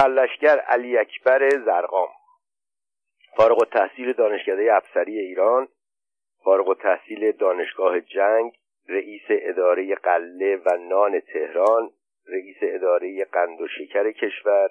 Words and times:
سرلشگر 0.00 0.58
علی 0.58 0.98
اکبر 0.98 1.48
زرقام. 1.64 2.08
فارغ 3.36 3.58
التحصیل 3.58 4.12
دانشکده 4.12 4.76
افسری 4.76 5.18
ایران 5.18 5.68
فارغ 6.44 6.68
التحصیل 6.68 7.32
دانشگاه 7.32 8.00
جنگ 8.00 8.52
رئیس 8.88 9.22
اداره 9.28 9.94
قله 9.94 10.56
و 10.56 10.76
نان 10.88 11.20
تهران 11.20 11.90
رئیس 12.28 12.56
اداره 12.62 13.24
قند 13.24 13.60
و 13.60 13.68
شکر 13.68 14.12
کشور 14.12 14.68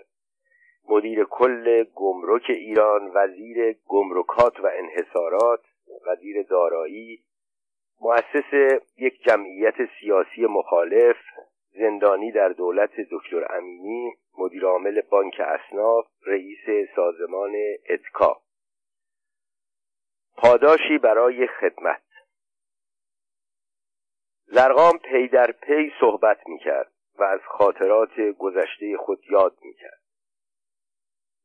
مدیر 0.89 1.23
کل 1.23 1.83
گمرک 1.95 2.45
ایران 2.49 3.11
وزیر 3.13 3.75
گمرکات 3.87 4.59
و 4.59 4.67
انحصارات 4.67 5.61
وزیر 6.07 6.43
دارایی 6.43 7.19
مؤسس 8.01 8.79
یک 8.97 9.23
جمعیت 9.23 9.75
سیاسی 9.99 10.45
مخالف 10.45 11.17
زندانی 11.79 12.31
در 12.31 12.49
دولت 12.49 12.91
دکتر 13.11 13.57
امینی 13.57 14.13
مدیرعامل 14.37 15.01
بانک 15.01 15.39
اسناف 15.39 16.05
رئیس 16.25 16.89
سازمان 16.95 17.51
اتکا 17.89 18.41
پاداشی 20.37 20.97
برای 20.97 21.47
خدمت. 21.47 22.01
زرقام 24.45 24.97
پی 24.97 25.27
در 25.27 25.51
پی 25.51 25.91
صحبت 25.99 26.47
می 26.47 26.59
کرد 26.59 26.91
و 27.19 27.23
از 27.23 27.39
خاطرات 27.45 28.19
گذشته 28.19 28.97
خود 28.97 29.19
یاد 29.29 29.57
می 29.61 29.73
کرد 29.73 29.99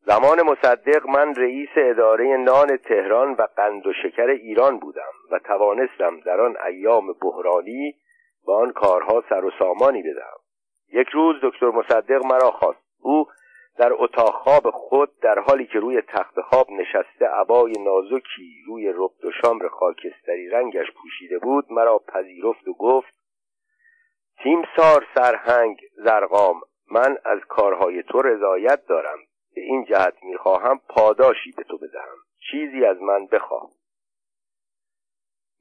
زمان 0.06 0.42
مصدق 0.42 1.06
من 1.06 1.34
رئیس 1.34 1.69
اداره 1.77 2.37
نان 2.37 2.77
تهران 2.77 3.33
و 3.33 3.42
قند 3.56 3.87
و 3.87 3.92
شکر 3.92 4.27
ایران 4.27 4.78
بودم 4.78 5.12
و 5.30 5.39
توانستم 5.39 6.20
در 6.20 6.41
آن 6.41 6.56
ایام 6.66 7.12
بحرانی 7.12 7.97
به 8.47 8.53
آن 8.53 8.73
کارها 8.73 9.25
سر 9.29 9.45
و 9.45 9.51
سامانی 9.59 10.03
بدهم. 10.03 10.39
یک 10.93 11.09
روز 11.09 11.37
دکتر 11.43 11.71
مصدق 11.71 12.27
مرا 12.27 12.51
خواست. 12.51 12.84
او 13.01 13.27
در 13.79 13.93
اتاق 13.93 14.34
خواب 14.34 14.70
خود 14.70 15.19
در 15.20 15.39
حالی 15.39 15.67
که 15.67 15.79
روی 15.79 16.03
تخت 16.03 16.41
خواب 16.41 16.70
نشسته 16.70 17.27
عبای 17.27 17.72
نازکی 17.72 18.62
روی 18.67 18.89
ربد 18.89 19.25
و 19.25 19.31
شامر 19.42 19.69
خاکستری 19.69 20.48
رنگش 20.48 20.87
پوشیده 21.03 21.39
بود 21.39 21.72
مرا 21.72 21.98
پذیرفت 21.98 22.69
و 22.69 22.72
گفت 22.72 23.15
تیمسار 24.42 25.06
سرهنگ 25.15 25.81
زرقام 25.97 26.61
من 26.91 27.17
از 27.25 27.39
کارهای 27.48 28.03
تو 28.03 28.22
رضایت 28.22 28.87
دارم. 28.87 29.19
به 29.55 29.61
این 29.61 29.84
جهت 29.84 30.15
می‌خواهم 30.22 30.81
پاداشی 30.89 31.53
به 31.56 31.62
تو 31.62 31.78
بدهم. 31.78 32.17
چیزی 32.50 32.84
از 32.84 33.03
من 33.03 33.27
بخواه. 33.27 33.70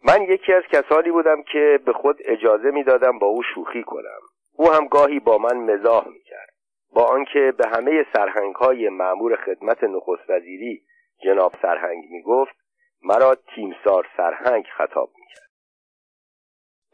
من 0.06 0.22
یکی 0.22 0.54
از 0.54 0.64
کسانی 0.64 1.12
بودم 1.12 1.44
که 1.44 1.80
به 1.86 1.94
خود 1.94 2.18
اجازه 2.26 2.72
می‌دادم 2.72 3.20
با 3.20 3.28
او 3.28 3.44
شوخی 3.56 3.84
کنم. 3.84 4.20
او 4.56 4.72
هم 4.72 4.88
گاهی 4.88 5.20
با 5.20 5.38
من 5.38 5.58
مزاح 5.58 6.08
می‌کرد. 6.08 6.54
با 6.94 7.04
آنکه 7.06 7.54
به 7.58 7.68
همه 7.68 8.06
سرهنگ 8.14 8.56
های 8.56 8.90
معمور 8.90 9.36
خدمت 9.36 9.84
نخست 9.84 10.30
وزیری 10.30 10.82
جناب 11.23 11.54
سرهنگ 11.62 12.04
می‌گفت 12.12 12.56
مرا 13.04 13.36
تیمسار 13.56 14.08
سرهنگ 14.18 14.66
خطاب 14.78 15.10
می‌کرد. 15.20 15.50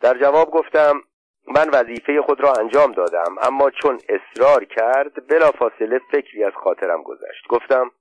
در 0.01 0.17
جواب 0.17 0.51
گفتم 0.51 1.01
من 1.47 1.69
وظیفه 1.73 2.21
خود 2.21 2.41
را 2.41 2.53
انجام 2.53 2.91
دادم 2.91 3.35
اما 3.41 3.69
چون 3.69 3.99
اصرار 4.09 4.65
کرد 4.65 5.27
بلافاصله 5.27 5.99
فکری 6.11 6.43
از 6.43 6.53
خاطرم 6.53 7.03
گذشت. 7.03 7.47
گفتم 7.49 7.91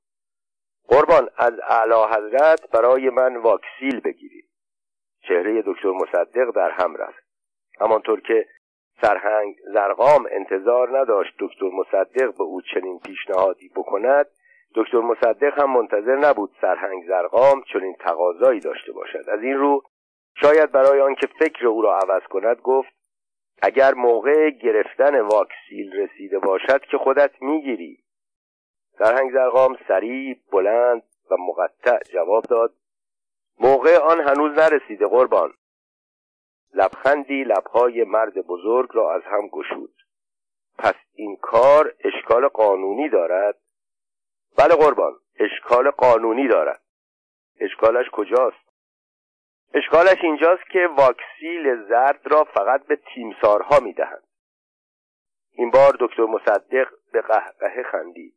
قربان 0.89 1.29
از 1.37 1.53
اعلی 1.69 2.15
حضرت 2.17 2.71
برای 2.71 3.11
من 3.11 3.37
واکسیل 3.37 4.01
بگیرید. 4.01 4.38
چهره 5.29 5.63
دکتر 5.67 5.91
مصدق 5.91 6.51
در 6.55 6.71
هم 6.71 6.97
رفت. 6.97 7.25
همانطور 7.81 8.21
که 8.21 8.47
سرهنگ 9.01 9.57
زرقام 9.73 10.27
انتظار 10.31 10.99
نداشت 10.99 11.35
دکتر 11.39 11.67
مصدق 11.67 12.37
به 12.39 12.45
او 12.45 12.61
چنین 12.75 12.99
پیشنهادی 12.99 13.69
بکند 13.77 14.27
دکتر 14.75 14.99
مصدق 14.99 15.59
هم 15.59 15.71
منتظر 15.71 16.17
نبود 16.17 16.51
سرهنگ 16.61 17.07
زرقام 17.09 17.63
چنین 17.73 17.97
تقاضایی 18.01 18.61
داشته 18.61 18.93
باشد. 18.93 19.25
از 19.29 19.43
این 19.43 19.55
رو 19.55 19.83
شاید 20.41 20.73
برای 20.73 21.01
آنکه 21.01 21.27
فکر 21.39 21.67
او 21.67 21.83
را 21.83 21.99
عوض 21.99 22.23
کند 22.23 22.57
گفت 22.57 22.93
اگر 23.63 23.95
موقع 23.95 24.51
گرفتن 24.51 25.21
واکسیل 25.21 25.93
رسیده 25.93 26.39
باشد 26.39 26.81
که 26.81 26.99
خودت 26.99 27.43
می‌گیری. 27.43 27.99
سرهنگ 28.99 29.33
زرقام 29.33 29.77
سریع 29.89 30.37
بلند 30.53 31.03
و 31.31 31.37
مقطع 31.39 31.99
جواب 32.13 32.45
داد 32.45 32.75
موقع 33.61 33.99
آن 33.99 34.21
هنوز 34.21 34.59
نرسیده 34.59 35.07
قربان. 35.07 35.55
لبخندی 36.75 37.45
لبهای 37.45 38.05
مرد 38.05 38.35
بزرگ 38.35 38.89
را 38.93 39.15
از 39.15 39.23
هم 39.25 39.49
گشود. 39.49 39.95
پس 40.79 40.95
این 41.15 41.37
کار 41.37 41.95
اشکال 42.05 42.49
قانونی 42.49 43.09
دارد؟ 43.09 43.59
بله 44.59 44.75
قربان 44.75 45.13
اشکال 45.41 45.91
قانونی 45.91 46.49
دارد. 46.49 46.83
اشکالش 47.61 48.07
کجاست؟ 48.13 48.69
اشکالش 49.75 50.19
اینجاست 50.23 50.71
که 50.73 50.89
واکسیل 50.97 51.89
زرد 51.89 52.21
را 52.25 52.45
فقط 52.45 52.87
به 52.87 52.97
تیمسارها 52.97 53.81
می‌دهند. 53.81 54.27
این 55.53 55.71
بار 55.71 55.97
دکتر 56.01 56.23
مصدق 56.23 56.89
به 57.13 57.21
قهقه 57.21 57.83
خندید. 57.93 58.35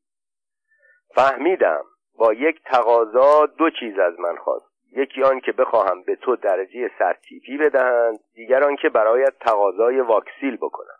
فهمیدم 1.15 1.83
با 2.15 2.33
یک 2.33 2.63
تقاضا 2.63 3.45
دو 3.45 3.69
چیز 3.69 3.99
از 3.99 4.19
من 4.19 4.35
خواست. 4.37 4.70
یکی 4.91 5.23
آن 5.23 5.39
که 5.39 5.51
بخواهم 5.51 6.03
به 6.03 6.15
تو 6.15 6.35
درجه 6.35 6.91
سرتیپی 6.99 7.57
بدهند 7.57 8.19
دیگر 8.33 8.63
آن 8.63 8.75
که 8.75 8.89
برایت 8.89 9.39
تقاضای 9.39 9.99
واکسیل 9.99 10.57
بکنم. 10.57 10.99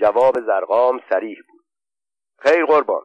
جواب 0.00 0.40
زرقام 0.46 1.00
سریح 1.10 1.38
بود. 1.48 1.64
خیر 2.38 2.64
قربان 2.64 3.02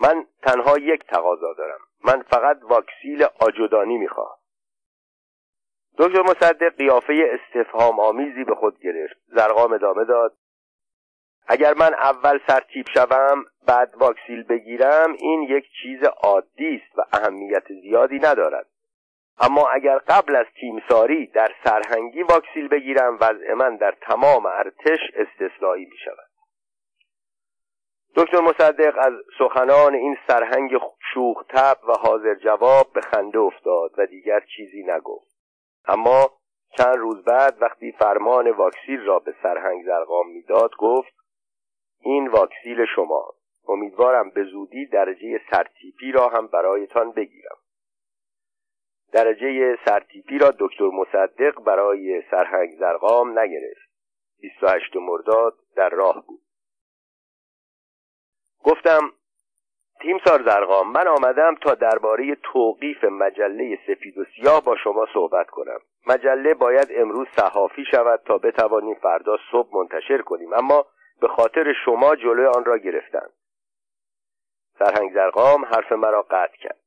من 0.00 0.26
تنها 0.42 0.78
یک 0.78 1.04
تقاضا 1.06 1.52
دارم. 1.52 1.80
من 2.04 2.22
فقط 2.22 2.58
واکسیل 2.62 3.26
آجودانی 3.40 3.98
می‌خواهم. 3.98 4.36
دکتر 5.98 6.22
مصدق 6.22 6.76
قیافه 6.76 7.14
استفهام 7.32 8.00
آمیزی 8.00 8.44
به 8.44 8.54
خود 8.54 8.78
گرفت. 8.78 9.16
زرقام 9.26 9.72
ادامه 9.72 10.04
داد. 10.04 10.36
اگر 11.48 11.74
من 11.74 11.94
اول 11.94 12.38
سرتیپ 12.48 12.86
شوم 12.94 13.44
بعد 13.66 13.94
واکسیل 13.94 14.42
بگیرم 14.42 15.12
این 15.18 15.42
یک 15.42 15.64
چیز 15.82 16.02
عادی 16.02 16.82
است 16.82 16.98
و 16.98 17.02
اهمیت 17.12 17.68
زیادی 17.82 18.18
ندارد. 18.18 18.66
اما 19.38 19.68
اگر 19.68 19.98
قبل 19.98 20.36
از 20.36 20.46
تیمساری 20.60 21.26
در 21.26 21.54
سرهنگی 21.64 22.22
واکسیل 22.22 22.68
بگیرم 22.68 23.18
وضع 23.20 23.54
من 23.54 23.76
در 23.76 23.94
تمام 24.00 24.46
ارتش 24.46 25.00
استثنایی 25.14 25.84
می 25.84 25.96
شود 26.04 26.26
دکتر 28.16 28.40
مصدق 28.40 28.94
از 28.98 29.12
سخنان 29.38 29.94
این 29.94 30.16
سرهنگ 30.28 30.70
شوخ 31.14 31.44
تب 31.48 31.76
و 31.88 31.92
حاضر 31.92 32.34
جواب 32.34 32.92
به 32.92 33.00
خنده 33.00 33.38
افتاد 33.38 33.90
و 33.98 34.06
دیگر 34.06 34.40
چیزی 34.56 34.82
نگفت. 34.82 35.36
اما 35.88 36.30
چند 36.78 36.96
روز 36.96 37.24
بعد 37.24 37.62
وقتی 37.62 37.92
فرمان 37.92 38.50
واکسیل 38.50 39.00
را 39.00 39.18
به 39.18 39.34
سرهنگ 39.42 39.84
زرقام 39.84 40.28
می‌داد 40.28 40.70
گفت 40.78 41.14
این 42.00 42.28
واکسیل 42.28 42.86
شما 42.94 43.34
امیدوارم 43.68 44.30
به 44.30 44.44
زودی 44.44 44.86
درجه 44.86 45.40
سرتیپی 45.50 46.12
را 46.12 46.28
هم 46.28 46.46
برایتان 46.46 47.12
بگیرم. 47.12 47.56
درجه 49.12 49.78
سرتیپی 49.84 50.38
را 50.38 50.50
دکتر 50.58 50.84
مصدق 50.84 51.62
برای 51.64 52.22
سرهنگ 52.30 52.76
زرقام 52.78 53.38
نگرفت. 53.38 53.90
28 54.40 54.96
مرداد 54.96 55.54
در 55.76 55.88
راه 55.88 56.26
بود. 56.26 56.40
گفتم 58.64 59.12
تیمسار 60.00 60.42
زرقام 60.42 60.92
من 60.92 61.08
آمدم 61.08 61.54
تا 61.54 61.74
درباره 61.74 62.36
توقیف 62.42 63.04
مجله 63.04 63.78
سفید 63.86 64.18
و 64.18 64.24
سیاه 64.24 64.64
با 64.64 64.76
شما 64.76 65.06
صحبت 65.14 65.50
کنم. 65.50 65.78
مجله 66.06 66.54
باید 66.54 66.88
امروز 66.90 67.28
صحافی 67.36 67.84
شود 67.90 68.20
تا 68.26 68.38
بتوانیم 68.38 68.94
فردا 68.94 69.36
صبح 69.52 69.76
منتشر 69.76 70.22
کنیم. 70.22 70.52
اما 70.52 70.86
به 71.20 71.28
خاطر 71.28 71.72
شما 71.84 72.16
جلوی 72.16 72.46
آن 72.46 72.64
را 72.64 72.78
گرفتند 72.78 73.32
سرهنگ 74.78 75.14
زرقام 75.14 75.64
حرف 75.64 75.92
مرا 75.92 76.22
قطع 76.22 76.56
کرد. 76.56 76.80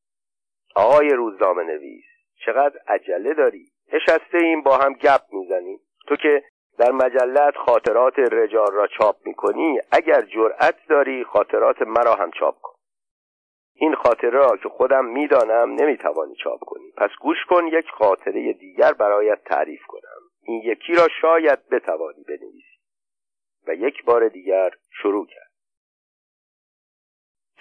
آقای 0.76 1.10
روزنامه 1.10 1.64
نویس 1.64 2.06
چقدر 2.46 2.80
عجله 2.88 3.34
داری؟ 3.34 3.66
نشسته 3.94 4.38
این 4.38 4.62
با 4.62 4.78
هم 4.78 4.94
گپ 4.94 5.22
می‌زنیم. 5.32 5.80
تو 6.08 6.16
که 6.16 6.44
در 6.80 6.92
مجلت 6.92 7.58
خاطرات 7.58 8.20
رجال 8.20 8.74
را 8.74 8.88
چاپ 8.88 9.16
می‌کنی 9.26 9.80
اگر 9.92 10.22
جرأت 10.22 10.76
داری 10.90 11.24
خاطرات 11.24 11.82
مرا 11.82 12.16
هم 12.16 12.32
چاپ 12.32 12.56
کن. 12.62 12.76
این 13.74 13.96
خاطره 13.96 14.30
را 14.30 14.58
که 14.64 14.70
خودم 14.70 15.06
می‌دانم 15.06 15.72
نمی‌توانی 15.72 16.36
چاپ 16.36 16.60
کنی. 16.60 16.92
پس 16.98 17.10
گوش 17.22 17.38
کن 17.50 17.68
یک 17.68 17.90
خاطره 17.90 18.54
دیگر 18.54 18.94
برایت 18.94 19.44
تعریف 19.44 19.82
کنم. 19.88 20.22
این 20.44 20.62
یکی 20.66 20.94
را 20.94 21.08
شاید 21.22 21.70
بتوانی 21.70 22.24
بنویسی. 22.28 22.80
و 23.68 23.74
یک 23.74 24.04
بار 24.04 24.28
دیگر 24.28 24.72
شروع 25.02 25.28
کرد. 25.28 25.49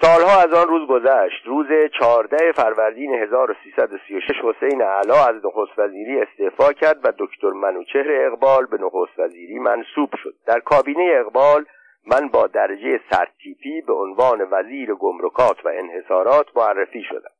سالها 0.01 0.41
از 0.41 0.53
آن 0.53 0.69
روز 0.69 0.89
گذشت. 0.89 1.47
روز 1.47 1.67
چهارده 1.99 2.53
فروردین 2.53 3.15
1336 3.15 4.23
حسین 4.43 4.83
علا 4.83 5.27
از 5.27 5.35
نخست 5.45 5.79
وزیری 5.79 6.21
استعفا 6.21 6.73
کرد 6.73 7.01
و 7.05 7.13
دکتر 7.19 7.51
منوچهر 7.51 8.27
اقبال 8.27 8.67
به 8.67 8.79
نخست 8.81 9.19
وزیری 9.19 9.59
منصوب 9.59 10.11
شد. 10.23 10.35
در 10.47 10.61
کابینه 10.61 11.17
اقبال 11.21 11.65
من 12.07 12.29
با 12.29 12.47
درجه 12.47 13.01
سرتیپی 13.11 13.81
به 13.81 13.93
عنوان 13.93 14.49
وزیر 14.51 14.95
گمرکات 14.95 15.67
و 15.67 15.69
انحصارات 15.69 16.47
معرفی 16.57 17.03
شدم. 17.03 17.31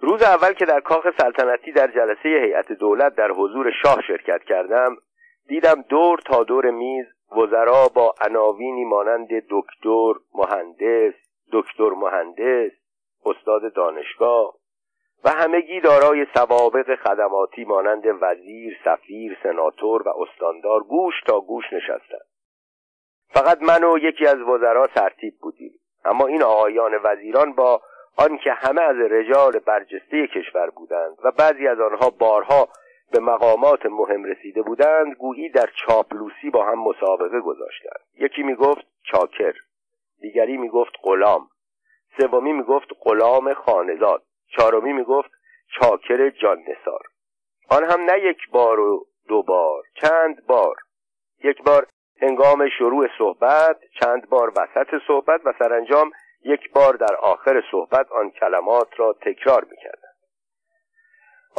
روز 0.00 0.22
اول 0.22 0.52
که 0.52 0.64
در 0.64 0.80
کاخ 0.80 1.06
سلطنتی 1.18 1.72
در 1.72 1.86
جلسه 1.86 2.28
هیئت 2.28 2.72
دولت 2.72 3.14
در 3.14 3.30
حضور 3.30 3.72
شاه 3.82 4.02
شرکت 4.06 4.42
کردم 4.42 4.96
دیدم 5.48 5.82
دور 5.88 6.18
تا 6.18 6.44
دور 6.44 6.70
میز 6.70 7.06
وزرا 7.38 7.88
با 7.94 8.14
عناوینی 8.26 8.84
مانند 8.84 9.28
دکتر 9.50 10.12
مهندس 10.34 11.14
دکتر 11.52 11.90
مهندس 11.90 12.72
استاد 13.24 13.74
دانشگاه 13.74 14.54
و 15.24 15.30
همگی 15.30 15.80
دارای 15.80 16.26
سوابق 16.34 16.94
خدماتی 16.94 17.64
مانند 17.64 18.04
وزیر، 18.20 18.76
سفیر، 18.84 19.38
سناتور 19.42 20.08
و 20.08 20.12
استاندار 20.18 20.80
گوش 20.80 21.14
تا 21.26 21.40
گوش 21.40 21.64
نشستند. 21.72 22.26
فقط 23.28 23.62
من 23.62 23.84
و 23.84 23.98
یکی 23.98 24.26
از 24.26 24.40
وزرا 24.40 24.88
سرتیب 24.94 25.34
بودیم 25.40 25.72
اما 26.04 26.26
این 26.26 26.42
آقایان 26.42 26.92
وزیران 27.04 27.52
با 27.52 27.80
آنکه 28.16 28.52
همه 28.52 28.82
از 28.82 28.96
رجال 28.96 29.58
برجسته 29.58 30.26
کشور 30.26 30.70
بودند 30.70 31.16
و 31.24 31.30
بعضی 31.30 31.66
از 31.66 31.80
آنها 31.80 32.10
بارها 32.10 32.68
به 33.12 33.20
مقامات 33.20 33.86
مهم 33.86 34.24
رسیده 34.24 34.62
بودند 34.62 35.14
گویی 35.14 35.48
در 35.48 35.68
چاپلوسی 35.86 36.50
با 36.50 36.64
هم 36.64 36.78
مسابقه 36.78 37.40
گذاشتند. 37.40 38.00
یکی 38.18 38.42
می‌گفت 38.42 38.86
چاکر 39.02 39.54
دیگری 40.20 40.56
می‌گفت 40.56 40.92
غلام. 41.02 41.48
سومی 42.20 42.52
می‌گفت 42.52 42.88
غلام 43.00 43.54
خانزاد. 43.54 44.22
چهارمی 44.56 44.92
می‌گفت 44.92 45.30
چاکر 45.80 46.30
جان 46.30 46.58
نسار 46.58 47.02
آن 47.70 47.84
هم 47.84 48.00
نه 48.00 48.20
یک 48.20 48.50
بار 48.52 48.80
و 48.80 49.06
دو 49.28 49.42
بار 49.42 49.82
چند 49.94 50.46
بار. 50.46 50.76
یک 51.44 51.62
بار 51.62 51.86
هنگام 52.22 52.68
شروع 52.78 53.08
صحبت 53.18 53.80
چند 54.00 54.28
بار 54.28 54.52
وسط 54.56 54.94
صحبت 55.06 55.40
و 55.44 55.52
سرانجام 55.58 56.10
یک 56.44 56.72
بار 56.72 56.94
در 56.94 57.16
آخر 57.16 57.62
صحبت 57.70 58.12
آن 58.12 58.30
کلمات 58.30 58.88
را 58.96 59.12
تکرار 59.12 59.64
می‌کردند. 59.70 60.07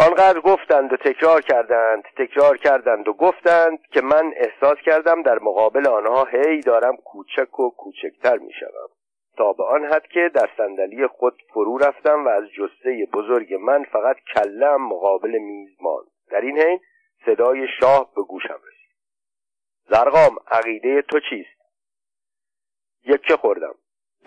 آنقدر 0.08 0.40
گفتند 0.40 0.94
و 0.94 0.98
تکرار 0.98 1.42
کردند 1.42 2.04
تکرار 2.18 2.58
کردند 2.58 3.08
و 3.08 3.14
گفتند 3.14 3.80
که 3.82 4.02
من 4.02 4.34
احساس 4.36 4.78
کردم 4.86 5.22
در 5.24 5.40
مقابل 5.40 5.88
آنها 5.88 6.26
هی 6.26 6.62
دارم 6.62 6.96
کوچک 6.96 7.60
و 7.60 7.70
کوچکتر 7.70 8.38
می‌شوم. 8.38 8.90
تا 9.38 9.54
به 9.54 9.64
آن 9.64 9.86
حد 9.86 10.08
که 10.08 10.32
در 10.34 10.50
صندلی 10.58 11.08
خود 11.08 11.42
فرو 11.54 11.78
رفتم 11.78 12.26
و 12.26 12.30
از 12.30 12.44
جسته 12.44 13.08
بزرگ 13.14 13.54
من 13.54 13.84
فقط 13.84 14.16
کلم 14.36 14.88
مقابل 14.88 15.38
میز 15.38 15.70
ماند. 15.82 16.08
در 16.32 16.42
این 16.42 16.60
حین 16.60 16.80
صدای 17.26 17.68
شاه 17.80 18.12
به 18.16 18.22
گوشم 18.22 18.60
رسید. 18.68 18.96
زرقام 19.90 20.38
عقیده 20.52 21.02
تو 21.02 21.20
چیست؟ 21.30 21.60
یکه 23.06 23.38
خوردم. 23.38 23.76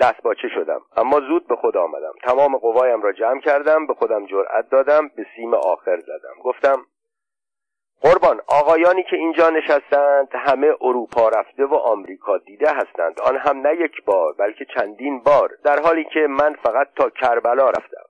دست 0.02 0.22
باچه 0.22 0.48
شدم. 0.48 0.80
اما 0.96 1.20
زود 1.20 1.46
به 1.48 1.56
خود 1.56 1.76
آمدم. 1.76 2.12
تمام 2.22 2.56
قوایم 2.56 3.02
را 3.02 3.12
جمع 3.12 3.40
کردم 3.40 3.86
به 3.86 3.94
خودم 3.94 4.26
جرأت 4.26 4.70
دادم 4.70 5.08
به 5.08 5.26
سیم 5.36 5.54
آخر 5.54 5.98
زدم. 5.98 6.42
گفتم 6.44 6.86
قربان 8.00 8.40
آقایانی 8.48 9.02
که 9.02 9.16
اینجا 9.16 9.50
نشستند 9.50 10.28
همه 10.32 10.72
اروپا 10.80 11.28
رفته 11.28 11.64
و 11.64 11.74
آمریکا 11.74 12.38
دیده 12.38 12.70
هستند. 12.70 13.20
آن 13.20 13.36
هم 13.36 13.66
نه 13.66 13.76
یک 13.76 14.04
بار 14.04 14.32
بلکه 14.38 14.64
چندین 14.64 15.22
بار. 15.22 15.50
در 15.64 15.80
حالی 15.80 16.04
که 16.04 16.20
من 16.20 16.54
فقط 16.62 16.88
تا 16.96 17.10
کربلا 17.10 17.70
رفتم. 17.70 18.06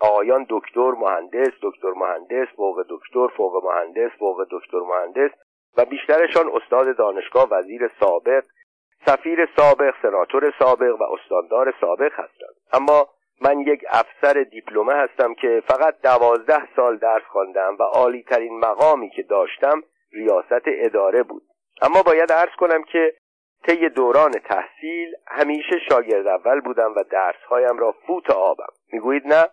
آقایان 0.00 0.46
دکتر 0.48 0.90
مهندس 0.90 1.52
دکتر 1.62 1.90
مهندس 1.96 2.48
فوق 2.56 2.86
دکتر 2.88 3.28
فوق 3.36 3.64
مهندس 3.64 4.10
فوق 4.18 4.46
دکتر 4.50 4.78
مهندس 4.78 5.30
و 5.76 5.84
بیشترشان 5.84 6.50
استاد 6.54 6.96
دانشگاه 6.96 7.48
وزیر 7.50 7.90
سابق 8.00 8.44
سفیر 9.06 9.48
سابق 9.56 9.94
سناتور 10.02 10.52
سابق 10.58 11.00
و 11.00 11.02
استاندار 11.02 11.74
سابق 11.80 12.12
هستند 12.12 12.56
اما 12.72 13.08
من 13.40 13.60
یک 13.60 13.84
افسر 13.88 14.42
دیپلمه 14.42 14.94
هستم 14.94 15.34
که 15.34 15.62
فقط 15.68 16.00
دوازده 16.02 16.68
سال 16.76 16.96
درس 16.98 17.22
خواندم 17.28 17.76
و 17.80 17.82
عالی 17.82 18.22
ترین 18.22 18.58
مقامی 18.58 19.10
که 19.10 19.22
داشتم 19.22 19.82
ریاست 20.12 20.64
اداره 20.66 21.22
بود. 21.22 21.42
اما 21.82 22.02
باید 22.02 22.32
عرض 22.32 22.56
کنم 22.58 22.82
که 22.82 23.14
طی 23.66 23.88
دوران 23.88 24.30
تحصیل 24.32 25.14
همیشه 25.26 25.78
شاگرد 25.88 26.26
اول 26.26 26.60
بودم 26.60 26.94
و 26.96 27.04
درسهایم 27.10 27.78
را 27.78 27.94
فوت 28.06 28.30
آبم. 28.30 28.72
می‌گویید 28.92 29.26
نه؟ 29.26 29.48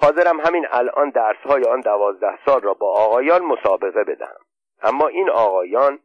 حاضرم 0.00 0.40
همین 0.40 0.66
الان 0.70 1.10
درسهای 1.10 1.64
آن 1.64 1.80
دوازده 1.80 2.38
سال 2.46 2.60
را 2.60 2.74
با 2.74 2.92
آقایان 2.92 3.42
مسابقه 3.42 4.04
بدهم. 4.04 4.40
اما 4.82 5.06
این 5.06 5.30
آقایان 5.30 5.98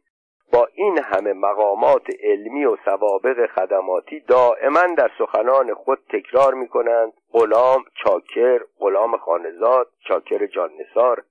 با 0.52 0.68
این 0.74 0.98
همه 0.98 1.32
مقامات 1.32 2.06
علمی 2.22 2.64
و 2.64 2.76
سوابق 2.84 3.46
خدماتی 3.46 4.20
دائما 4.20 4.86
در 4.98 5.10
سخنان 5.18 5.74
خود 5.74 5.98
تکرار 6.12 6.54
می 6.54 6.68
کنند 6.68 7.12
غلام 7.32 7.84
چاکر 8.04 8.60
غلام 8.78 9.16
خانزاد 9.16 9.88
چاکر 10.08 10.46
جاننسار 10.46 11.24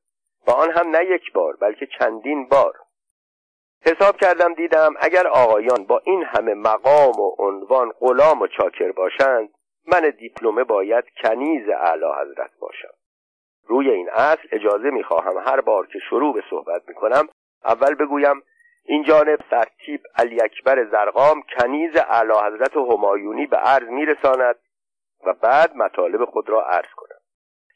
و 0.48 0.52
آن 0.52 0.72
هم 0.72 0.90
نه 0.90 1.06
یک 1.06 1.34
بار 1.34 1.56
بلکه 1.56 1.88
چندین 2.00 2.48
بار. 2.48 2.74
حساب 3.86 4.18
کردم 4.18 4.54
دیدم 4.54 4.94
اگر 5.00 5.28
آقایان 5.28 5.84
با 5.84 6.02
این 6.04 6.24
همه 6.24 6.54
مقام 6.54 7.20
و 7.20 7.36
عنوان 7.40 7.92
غلام 8.00 8.42
و 8.42 8.48
چاکر 8.48 8.92
باشند 8.92 9.50
من 9.88 10.14
دیپلمه 10.20 10.64
باید 10.64 11.04
کنیز 11.24 11.70
اعلی 11.70 12.06
حضرت 12.22 12.52
باشم. 12.60 12.94
روی 13.68 13.90
این 13.90 14.10
اصل 14.10 14.48
اجازه 14.52 14.90
می‌خواهم 14.90 15.38
هر 15.38 15.62
بار 15.62 15.88
که 15.88 16.00
شروع 16.00 16.34
به 16.34 16.44
صحبت 16.50 16.82
می‌کنم 16.88 17.28
اول 17.66 17.96
بگویم 17.96 18.44
این 18.84 19.04
جانب 19.04 19.40
سرتیب 19.50 20.02
علی 20.16 20.42
اکبر 20.42 20.86
زرقام 20.92 21.44
کنیز 21.58 21.96
اعلی 21.96 22.34
حضرت 22.34 22.78
همایونی 22.78 23.46
به 23.46 23.58
عرض 23.58 23.88
میرساند 23.88 24.56
و 25.26 25.34
بعد 25.34 25.76
مطالب 25.76 26.26
خود 26.26 26.50
را 26.50 26.66
عرض 26.66 26.94
کنم 26.96 27.20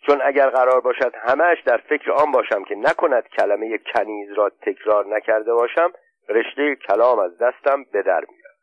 چون 0.06 0.22
اگر 0.24 0.50
قرار 0.50 0.82
باشد 0.82 1.14
همهش 1.16 1.62
در 1.66 1.78
فکر 1.78 2.12
آن 2.12 2.32
باشم 2.32 2.64
که 2.64 2.76
نکند 2.76 3.28
کلمه 3.28 3.78
کنیز 3.78 4.32
را 4.34 4.50
تکرار 4.50 5.06
نکرده 5.06 5.54
باشم 5.54 5.94
رشته 6.30 6.76
کلام 6.76 7.20
از 7.20 7.38
دستم 7.38 7.84
به 7.84 8.02
در 8.02 8.26
میرد 8.30 8.54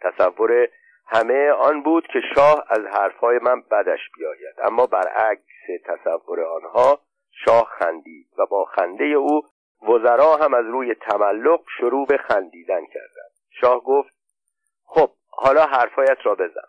تصور 0.00 0.68
همه 1.06 1.50
آن 1.50 1.82
بود 1.82 2.06
که 2.06 2.20
شاه 2.34 2.64
از 2.68 2.80
حرفهای 2.86 3.38
من 3.42 3.60
بدش 3.60 4.00
بیاید 4.16 4.54
اما 4.64 4.86
برعکس 4.86 5.42
تصور 5.84 6.40
آنها 6.40 7.00
شاه 7.44 7.64
خندید 7.78 8.26
و 8.38 8.46
با 8.46 8.64
خنده 8.64 9.04
او 9.04 9.42
وزرا 9.82 10.36
هم 10.36 10.54
از 10.54 10.64
روی 10.64 10.94
تملق 10.94 11.60
شروع 11.78 12.06
به 12.06 12.16
خندیدن 12.16 12.86
کردند. 12.86 13.30
شاه 13.60 13.80
گفت 13.80 14.14
خب 14.84 15.10
حالا 15.30 15.64
حرفایت 15.64 16.18
را 16.22 16.34
بزن. 16.34 16.68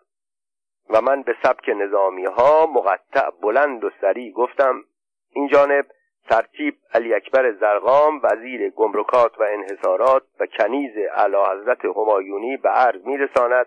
و 0.90 1.00
من 1.00 1.22
به 1.22 1.36
سبک 1.42 1.68
نظامی 1.68 2.24
ها 2.24 2.66
مقطع 2.66 3.30
بلند 3.42 3.84
و 3.84 3.90
سریع 4.00 4.32
گفتم 4.32 4.84
این 5.32 5.48
جانب 5.48 5.86
ترتیب 6.28 6.76
علی 6.94 7.14
اکبر 7.14 7.52
زرقام 7.52 8.20
وزیر 8.22 8.70
گمرکات 8.70 9.40
و 9.40 9.42
انحصارات 9.42 10.22
و 10.40 10.46
کنیز 10.46 10.92
اعلی 11.14 11.36
حضرت 11.36 11.84
همایونی 11.84 12.56
به 12.56 12.68
عرض 12.68 13.04
میرساند. 13.04 13.66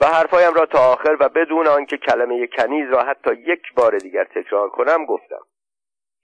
و 0.00 0.06
حرفایم 0.06 0.54
را 0.54 0.66
تا 0.66 0.92
آخر 0.92 1.16
و 1.20 1.28
بدون 1.28 1.66
آنکه 1.66 1.96
کلمه 1.96 2.46
کنیز 2.46 2.90
را 2.90 3.02
حتی 3.02 3.34
یک 3.34 3.74
بار 3.76 3.98
دیگر 3.98 4.24
تکرار 4.24 4.70
کنم 4.70 5.04
گفتم. 5.04 5.40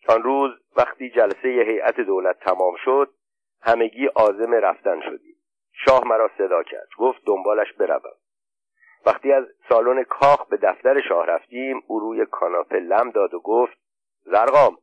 آن 0.09 0.23
روز 0.23 0.51
وقتی 0.77 1.11
جلسه 1.11 1.49
هیئت 1.49 2.01
دولت 2.01 2.41
تمام 2.41 2.75
شد 2.85 3.11
همگی 3.63 4.07
عازم 4.07 4.55
رفتن 4.55 5.01
شدیم. 5.01 5.37
شاه 5.73 6.05
مرا 6.05 6.31
صدا 6.39 6.63
کرد 6.63 6.89
گفت 6.99 7.23
دنبالش 7.27 7.73
بروم. 7.73 8.17
وقتی 9.07 9.33
از 9.33 9.45
سالن 9.69 10.05
کاخ 10.05 10.47
به 10.47 10.57
دفتر 10.57 11.01
شاه 11.09 11.27
رفتیم 11.27 11.83
او 11.87 12.01
روی 12.01 12.27
کاناپه 12.27 12.77
لم 12.77 13.11
داد 13.11 13.35
و 13.35 13.41
گفت 13.41 13.79
زرقام 14.25 14.79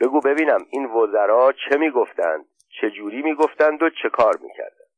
بگو 0.00 0.20
ببینم 0.20 0.66
این 0.70 0.86
وزرا 0.86 1.52
چه 1.52 1.76
می‌گفتند 1.76 2.46
چه 2.80 2.90
جوری 2.90 3.22
می‌گفتند 3.22 3.82
و 3.82 3.90
چه 3.90 4.08
کار 4.08 4.34
می‌کردند. 4.42 4.90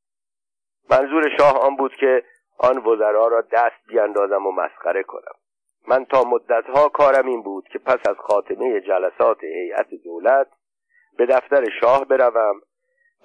منظور 0.91 1.37
شاه 1.39 1.59
آن 1.67 1.77
بود 1.77 1.95
که 1.95 2.25
آن 2.59 2.79
وزرا 2.79 3.29
را 3.29 3.41
دست 3.41 3.87
بیاندازم 3.89 4.47
و 4.47 4.53
مسخره 4.53 5.03
کنم. 5.03 5.35
من 5.89 6.05
تا 6.05 6.25
مدتها 6.25 6.89
کارم 6.89 7.27
این 7.27 7.43
بود 7.43 7.69
که 7.69 7.79
پس 7.79 7.99
از 8.09 8.17
خاتمه 8.17 8.81
جلسات 8.81 9.45
هیئت 9.45 9.95
دولت 10.05 10.47
به 11.19 11.27
دفتر 11.27 11.65
شاه 11.81 12.05
بروم 12.05 12.61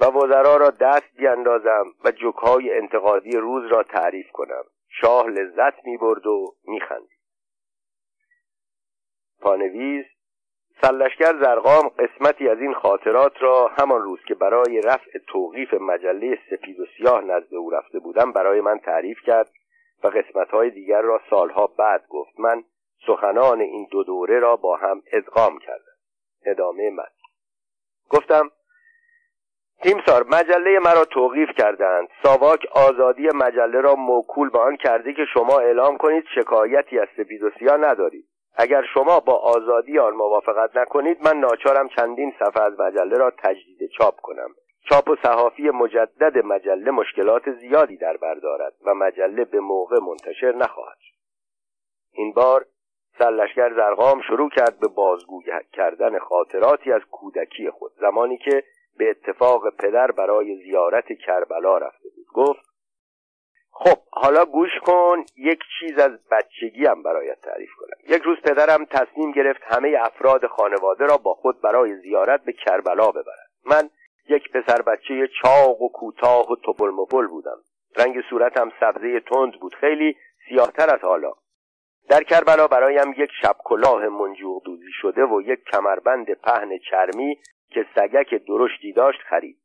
و 0.02 0.06
وزرا 0.06 0.58
را 0.58 0.70
دست 0.70 1.16
بیاندازم 1.18 1.86
و 2.06 2.12
جکهای 2.12 2.78
انتقادی 2.78 3.38
روز 3.38 3.72
را 3.72 3.84
تعریف 3.84 4.32
کنم. 4.32 4.64
شاه 5.02 5.28
لذت 5.28 5.86
می 5.86 5.98
برد 5.98 6.28
و 6.28 6.56
می 6.68 6.80
خندید 6.80 7.20
پانویز 9.42 10.06
سلشگر 10.82 11.34
زرقام 11.42 11.90
قسمتی 11.90 12.50
از 12.50 12.60
این 12.60 12.74
خاطرات 12.74 13.34
را 13.40 13.68
همان 13.68 14.02
روز 14.02 14.20
که 14.28 14.36
برای 14.36 14.82
رفع 14.82 15.20
توقیف 15.28 15.74
مجله 15.74 16.40
سپید 16.50 16.80
و 16.80 16.86
سیاه 16.98 17.22
نزد 17.22 17.54
او 17.54 17.70
رفته 17.70 18.00
بودم 18.00 18.32
برای 18.32 18.62
من 18.62 18.80
تعریف 18.80 19.18
کرد. 19.26 19.50
و 20.04 20.08
قسمتهای 20.08 20.70
دیگر 20.70 21.02
را 21.02 21.22
سالها 21.30 21.68
بعد 21.68 22.08
گفت. 22.10 22.40
من 22.40 22.64
سخنان 23.08 23.62
این 23.62 23.88
دو 23.92 24.04
دوره 24.04 24.40
را 24.40 24.56
با 24.56 24.78
هم 24.78 25.02
ادغام 25.14 25.60
کردم. 25.60 25.94
ادامه 26.46 26.90
من 26.90 27.08
گفتم 28.10 28.52
تیمسار 29.84 30.24
مجله 30.24 30.80
مرا 30.80 31.06
توقیف 31.06 31.50
کردند 31.58 32.08
ساواک 32.24 32.66
آزادی 32.72 33.28
مجله 33.28 33.82
را 33.82 33.96
موکول 33.96 34.50
به 34.50 34.60
آن 34.60 34.76
کرده 34.76 35.14
که 35.14 35.26
شما 35.34 35.60
اعلام 35.60 35.98
کنید 35.98 36.24
شکایتی 36.36 37.00
از 37.00 37.08
سپید 37.18 37.44
و 37.44 37.50
سیاه 37.60 37.78
ندارید. 37.78 38.26
اگر 38.56 38.84
شما 38.94 39.20
با 39.20 39.34
آزادی 39.34 40.00
آن 40.00 40.14
موافقت 40.14 40.78
نکنید 40.78 41.18
من 41.28 41.38
ناچارم 41.38 41.88
چندین 41.88 42.34
صفحه 42.40 42.64
از 42.64 42.80
مجله 42.80 43.18
را 43.18 43.32
تجدید 43.32 43.90
چاپ 43.98 44.16
کنم. 44.22 44.56
چاپ 44.90 45.10
و 45.10 45.16
صحافی 45.24 45.70
مجدد 45.70 46.46
مجله 46.46 46.92
مشکلات 46.92 47.52
زیادی 47.52 47.98
در 47.98 48.18
بر 48.18 48.34
دارد 48.34 48.74
و 48.86 48.94
مجله 48.94 49.46
به 49.46 49.60
موقع 49.60 50.00
منتشر 50.00 50.56
نخواهد 50.56 50.98
شد. 51.00 51.18
این 52.12 52.34
بار 52.34 52.66
سرلشگر 53.20 53.74
زرقام 53.74 54.22
شروع 54.22 54.50
کرد 54.50 54.80
به 54.80 54.88
بازگو 54.88 55.42
کردن 55.74 56.20
خاطراتی 56.20 56.92
از 56.92 57.02
کودکی 57.12 57.70
خود 57.70 57.92
زمانی 58.02 58.38
که 58.38 58.64
به 58.98 59.10
اتفاق 59.10 59.76
پدر 59.76 60.12
برای 60.12 60.56
زیارت 60.56 61.06
کربلا 61.26 61.78
رفته 61.78 62.10
بود. 62.16 62.26
گفت 62.34 62.74
خب 63.72 63.98
حالا 64.12 64.46
گوش 64.46 64.70
کن 64.86 65.24
یک 65.38 65.60
چیز 65.80 66.00
از 66.00 66.12
بچگیم 66.32 67.04
برایت 67.04 67.42
تعریف 67.42 67.70
کنم. 67.80 68.16
یک 68.16 68.22
روز 68.22 68.38
پدرم 68.42 68.86
تصمیم 68.86 69.32
گرفت 69.32 69.62
همه 69.64 69.98
افراد 70.02 70.48
خانواده 70.48 71.06
را 71.06 71.18
با 71.18 71.34
خود 71.34 71.62
برای 71.62 71.96
زیارت 71.96 72.44
به 72.44 72.54
کربلا 72.54 73.12
ببرد. 73.12 73.50
من 73.66 73.90
یک 74.30 74.52
پسر 74.52 74.82
بچه 74.82 75.30
چاق 75.42 75.82
و 75.82 75.90
کوتاه 75.90 76.52
و 76.52 76.56
توپل 76.56 76.90
مپل 76.90 77.28
بودم. 77.28 77.58
رنگ 77.98 78.22
صورتم 78.30 78.72
سبزه 78.80 79.20
تند 79.20 79.60
بود 79.60 79.76
خیلی 79.76 80.18
سیاهتر 80.50 80.96
از 80.96 81.02
حالا. 81.02 81.34
در 82.10 82.24
کربلا 82.24 82.68
برایم 82.68 83.14
یک 83.18 83.30
شب 83.42 83.56
کلاه 83.64 84.08
منجوق 84.08 84.64
دوزی 84.66 84.92
شده 85.02 85.26
و 85.26 85.42
یک 85.42 85.60
کمربند 85.74 86.34
پهن 86.34 86.78
چرمی 86.90 87.38
که 87.70 87.86
سگک 87.96 88.46
درشتی 88.48 88.94
داشت 88.94 89.20
خرید. 89.30 89.58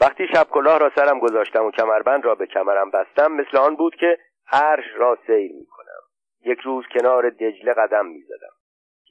وقتی 0.00 0.26
شب 0.34 0.46
کلاه 0.50 0.78
را 0.78 0.90
سرم 0.96 1.18
گذاشتم 1.18 1.64
و 1.64 1.70
کمربند 1.70 2.24
را 2.24 2.34
به 2.34 2.46
کمرم 2.46 2.90
بستم 2.90 3.32
مثل 3.32 3.56
آن 3.56 3.76
بود 3.76 3.94
که 3.94 4.18
عرش 4.52 4.84
را 4.96 5.18
سیر 5.26 5.52
می 5.52 5.66
کنم 5.66 6.02
یک 6.44 6.58
روز 6.58 6.84
کنار 6.94 7.30
دجله 7.30 7.72
قدم 7.72 8.06
می 8.06 8.22
زدم 8.22 8.54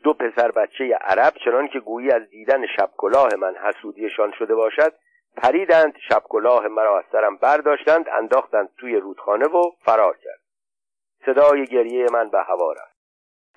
دو 0.04 0.14
پسر 0.14 0.52
بچه 0.52 0.98
عرب 1.02 1.34
چنان 1.46 1.68
که 1.68 1.80
گویی 1.80 2.12
از 2.12 2.30
دیدن 2.30 2.66
شب 2.78 2.90
کلاه 2.98 3.36
من 3.36 3.56
حسودیشان 3.56 4.32
شده 4.32 4.56
باشد 4.56 4.94
پریدند 5.38 5.94
شب 6.10 6.24
کلاه 6.30 6.68
مرا 6.68 7.00
از 7.00 7.06
سرم 7.12 7.38
برداشتند 7.38 8.10
انداختند 8.10 8.70
توی 8.78 8.96
رودخانه 8.96 9.46
و 9.46 9.72
فرار 9.86 10.18
کرد. 10.18 10.40
صدای 11.26 11.66
گریه 11.66 12.06
من 12.12 12.30
به 12.30 12.40
هوا 12.44 12.72
رفت. 12.72 12.98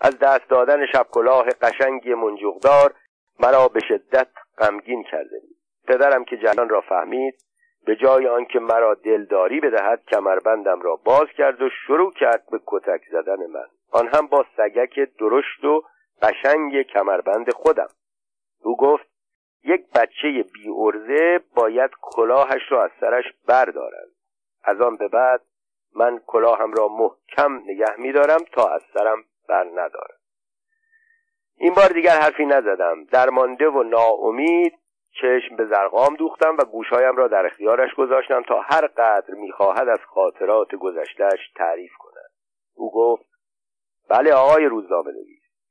از 0.00 0.19
دست 0.19 0.49
دادن 0.49 0.87
شب 0.87 1.07
کلاه 1.11 1.47
قشنگی 1.62 2.15
منجوقدار 2.15 2.95
مرا 3.41 3.69
به 3.69 3.81
شدت 3.88 4.29
غمگین 4.59 5.03
کرده 5.03 5.41
بود. 5.41 5.57
پدرم 5.88 6.25
که 6.25 6.37
جلان 6.37 6.69
را 6.69 6.81
فهمید 6.81 7.35
به 7.87 7.97
جای 7.97 8.29
آنکه 8.29 8.59
مرا 8.59 8.95
دلداری 8.95 9.61
بدهد 9.61 10.03
کمربندم 10.12 10.81
را 10.81 10.97
باز 10.97 11.26
کرد 11.38 11.62
و 11.62 11.69
شروع 11.87 12.12
کرد 12.12 12.43
به 12.50 12.61
کتک 12.67 13.00
زدن 13.11 13.47
من. 13.47 13.67
آن 13.93 14.09
هم 14.15 14.26
با 14.26 14.45
سگک 14.57 14.99
درشت 15.19 15.65
و 15.65 15.83
قشنگ 16.23 16.83
کمربند 16.83 17.53
خودم. 17.53 17.89
او 18.63 18.77
گفت 18.77 19.07
یک 19.65 19.87
بچه 19.95 20.45
بی 20.55 20.71
ارزه 20.77 21.41
باید 21.55 21.91
کلاهش 22.03 22.63
را 22.69 22.85
از 22.85 22.91
سرش 23.01 23.25
بردارد 23.47 24.09
از 24.65 24.81
آن 24.81 24.97
به 24.97 25.09
بعد 25.09 25.41
من 25.95 26.21
کلاهم 26.27 26.73
را 26.73 26.89
محکم 26.89 27.55
نگه 27.55 27.97
میدارم 27.99 28.45
تا 28.53 28.69
از 28.69 28.83
سرم 28.95 29.25
بر 29.49 29.65
ندارم 29.65 30.17
این 31.59 31.75
بار 31.75 31.89
دیگر 31.89 32.21
حرفی 32.21 32.47
نزدم. 32.47 33.05
درمانده 33.05 33.69
و 33.69 33.83
ناامید 33.83 34.73
چشم 35.21 35.57
به 35.57 35.67
زرقام 35.67 36.17
دوختم 36.17 36.57
و 36.59 36.65
گوشهایم 36.65 37.17
را 37.17 37.29
در 37.29 37.47
اختیارش 37.47 37.95
گذاشتم 37.95 38.43
تا 38.43 38.61
هر 38.61 38.87
قدر 38.87 39.35
می‌خواهد 39.35 39.89
از 39.89 40.01
خاطرات 40.07 40.75
گذشتهش 40.75 41.53
تعریف 41.57 41.93
کند. 41.99 42.31
او 42.75 42.93
گفت 42.93 43.25
بله 44.09 44.33
آقای 44.33 44.65
روزنامه 44.65 45.13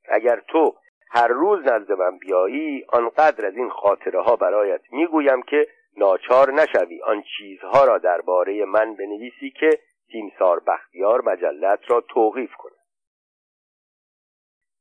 اگر 0.08 0.40
تو 0.48 0.74
هر 1.10 1.28
روز 1.28 1.60
نزد 1.60 1.92
من 1.92 2.18
بیایی 2.18 2.84
آنقدر 2.88 3.46
از 3.46 3.56
این 3.56 3.70
خاطره 3.70 4.22
ها 4.22 4.36
برایت 4.36 4.80
می‌گویم 4.92 5.42
که 5.42 5.66
ناچار 5.96 6.52
نشوی 6.52 7.02
آن 7.02 7.22
چیزها 7.36 7.84
را 7.84 7.98
درباره 7.98 8.64
من 8.64 8.94
بنویسی 8.94 9.50
که 9.50 9.70
تیمسار 10.12 10.60
بختیار 10.60 11.22
مجلت 11.22 11.80
را 11.88 12.00
توقیف 12.00 12.54
کند. 12.54 12.72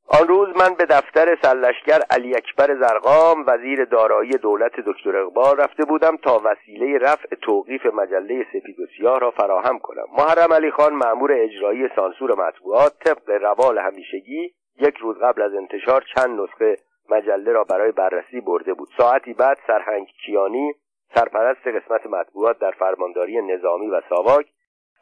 آن 0.07 0.27
روز 0.27 0.47
من 0.57 0.75
به 0.75 0.85
دفتر 0.85 1.37
سلشگر 1.41 1.99
علی 2.09 2.35
اکبر 2.35 2.75
زرقام 2.75 3.43
وزیر 3.47 3.85
دارایی 3.85 4.31
دولت 4.31 4.79
دکتر 4.79 5.17
اقبال 5.17 5.57
رفته 5.57 5.85
بودم 5.85 6.17
تا 6.17 6.41
وسیله 6.43 6.97
رفع 6.97 7.35
توقیف 7.35 7.85
مجله 7.85 8.45
سپید 8.49 8.79
و 8.79 8.85
سیاه 8.97 9.19
را 9.19 9.31
فراهم 9.31 9.79
کنم. 9.79 10.05
محرم 10.17 10.53
علی 10.53 10.71
خان 10.71 10.93
مأمور 10.93 11.31
اجرایی 11.31 11.89
سانسور 11.95 12.47
مطبوعات 12.47 12.93
طبق 13.05 13.29
روال 13.29 13.77
همیشگی 13.77 14.53
یک 14.79 14.97
روز 14.97 15.17
قبل 15.17 15.41
از 15.41 15.53
انتشار 15.53 16.05
چند 16.15 16.41
نسخه 16.41 16.75
مجله 17.09 17.51
را 17.51 17.63
برای 17.63 17.91
بررسی 17.91 18.41
برده 18.41 18.73
بود. 18.73 18.89
ساعتی 18.97 19.33
بعد 19.33 19.57
سرهنگ 19.67 20.07
کیانی 20.25 20.73
سرپرست 21.15 21.67
قسمت 21.67 22.05
مطبوعات 22.05 22.59
در 22.59 22.71
فرمانداری 22.71 23.41
نظامی 23.41 23.87
و 23.87 24.01
ساواک 24.09 24.45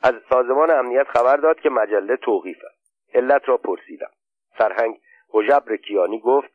از 0.03 0.13
سازمان 0.29 0.71
امنیت 0.71 1.07
خبر 1.07 1.37
داد 1.37 1.59
که 1.59 1.69
مجله 1.69 2.15
توقیف 2.15 2.57
است. 2.65 3.15
علت 3.15 3.49
را 3.49 3.57
پرسیدم. 3.57 4.09
سرهنگ 4.57 4.99
حجبر 5.29 5.75
کیانی 5.75 6.19
گفت 6.19 6.49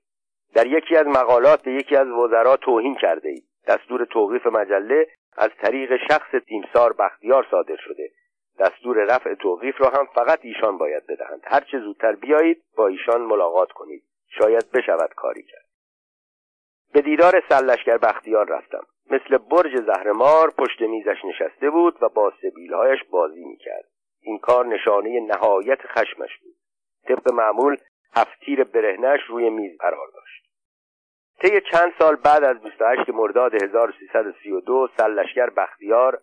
در 0.54 0.66
یکی 0.66 0.96
از 0.96 1.06
مقالات 1.06 1.62
به 1.62 1.72
یکی 1.72 1.96
از 1.96 2.08
وزرا 2.08 2.56
توهین 2.56 2.94
کرده 2.94 3.28
اید. 3.28 3.44
دستور 3.68 4.04
توقیف 4.04 4.46
مجله 4.46 5.06
از 5.36 5.50
طریق 5.62 5.96
شخص 6.10 6.30
تیمسار 6.46 6.92
بختیار 6.92 7.46
صادر 7.50 7.76
شده. 7.76 8.10
دستور 8.58 9.04
رفع 9.04 9.34
توقیف 9.34 9.80
را 9.80 9.90
هم 9.90 10.06
فقط 10.14 10.38
ایشان 10.42 10.78
باید 10.78 11.06
بدهند. 11.06 11.40
هر 11.44 11.60
چه 11.60 11.80
زودتر 11.80 12.12
بیایید 12.12 12.62
با 12.76 12.86
ایشان 12.86 13.20
ملاقات 13.20 13.72
کنید. 13.72 14.04
شاید 14.38 14.70
بشود 14.70 15.14
کاری 15.14 15.42
کرد. 15.42 15.68
به 16.92 17.02
دیدار 17.02 17.42
سلشگر 17.48 17.98
بختیار 17.98 18.48
رفتم. 18.48 18.86
مثل 19.10 19.38
برج 19.38 19.80
زهرمار 19.86 20.50
پشت 20.50 20.80
میزش 20.80 21.24
نشسته 21.24 21.70
بود 21.70 22.02
و 22.02 22.08
با 22.08 22.32
سبیلهایش 22.42 23.04
بازی 23.10 23.44
می‌کرد. 23.44 23.84
این 24.20 24.38
کار 24.38 24.66
نشانه 24.66 25.20
نهایت 25.20 25.78
خشمش 25.82 26.38
بود. 26.42 26.54
طبق 27.08 27.32
معمول 27.32 27.76
هفتیر 28.16 28.64
برهنش 28.64 29.20
روی 29.28 29.50
میز 29.50 29.78
قرار 29.78 30.08
داشت. 30.14 30.44
طی 31.40 31.60
چند 31.72 31.92
سال 31.98 32.16
بعد 32.16 32.44
از 32.44 32.60
28 32.62 33.10
مرداد 33.10 33.54
1332 33.62 34.88
سلشگر 34.96 35.50
بختیار 35.50 36.22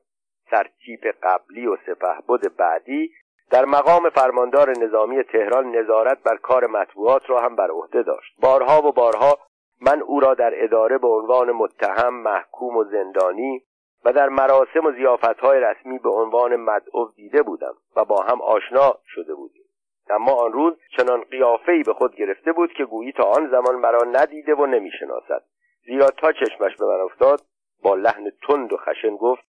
سرتیپ 0.52 1.16
قبلی 1.24 1.68
و 1.68 1.78
سپهبد 1.86 2.56
بعدی 2.58 3.12
در 3.52 3.66
مقام 3.66 4.10
فرماندار 4.10 4.70
نظامی 4.70 5.24
تهران 5.24 5.76
نظارت 5.76 6.24
بر 6.24 6.38
کار 6.38 6.68
مطبوعات 6.68 7.30
را 7.30 7.42
هم 7.42 7.56
بر 7.56 7.72
عهده 7.72 8.04
داشت. 8.04 8.36
بارها 8.42 8.88
و 8.88 8.92
بارها 8.92 9.38
من 9.82 10.02
او 10.02 10.20
را 10.20 10.34
در 10.34 10.64
اداره 10.64 10.98
به 10.98 11.08
عنوان 11.08 11.52
متهم 11.52 12.14
محکوم 12.14 12.78
و 12.78 12.84
زندانی 12.84 13.62
و 14.06 14.14
در 14.14 14.30
مراسم 14.30 14.86
و 14.86 14.92
زیافتهای 14.92 15.60
رسمی 15.60 16.00
به 16.00 16.10
عنوان 16.10 16.56
مدعو 16.56 17.12
دیده 17.16 17.42
بودم 17.42 17.74
و 17.96 18.06
با 18.06 18.22
هم 18.22 18.42
آشنا 18.42 18.96
شده 19.06 19.36
بودیم. 19.36 19.66
اما 20.10 20.34
آن 20.34 20.54
روز 20.54 20.74
چنان 20.98 21.22
قیافهای 21.22 21.84
به 21.84 21.94
خود 21.94 22.16
گرفته 22.16 22.52
بود 22.52 22.74
که 22.74 22.86
گویی 22.86 23.12
تا 23.12 23.24
آن 23.24 23.50
زمان 23.52 23.76
مرا 23.76 24.04
ندیده 24.04 24.56
و 24.56 24.66
نمی‌شناسد. 24.66 25.44
زیرا 25.86 26.10
تا 26.10 26.32
چشمش 26.32 26.76
به 26.80 26.86
من 26.86 27.00
افتاد 27.00 27.42
با 27.84 27.96
لحن 27.96 28.32
تند 28.48 28.74
و 28.74 28.78
خشن 28.78 29.16
گفت 29.16 29.44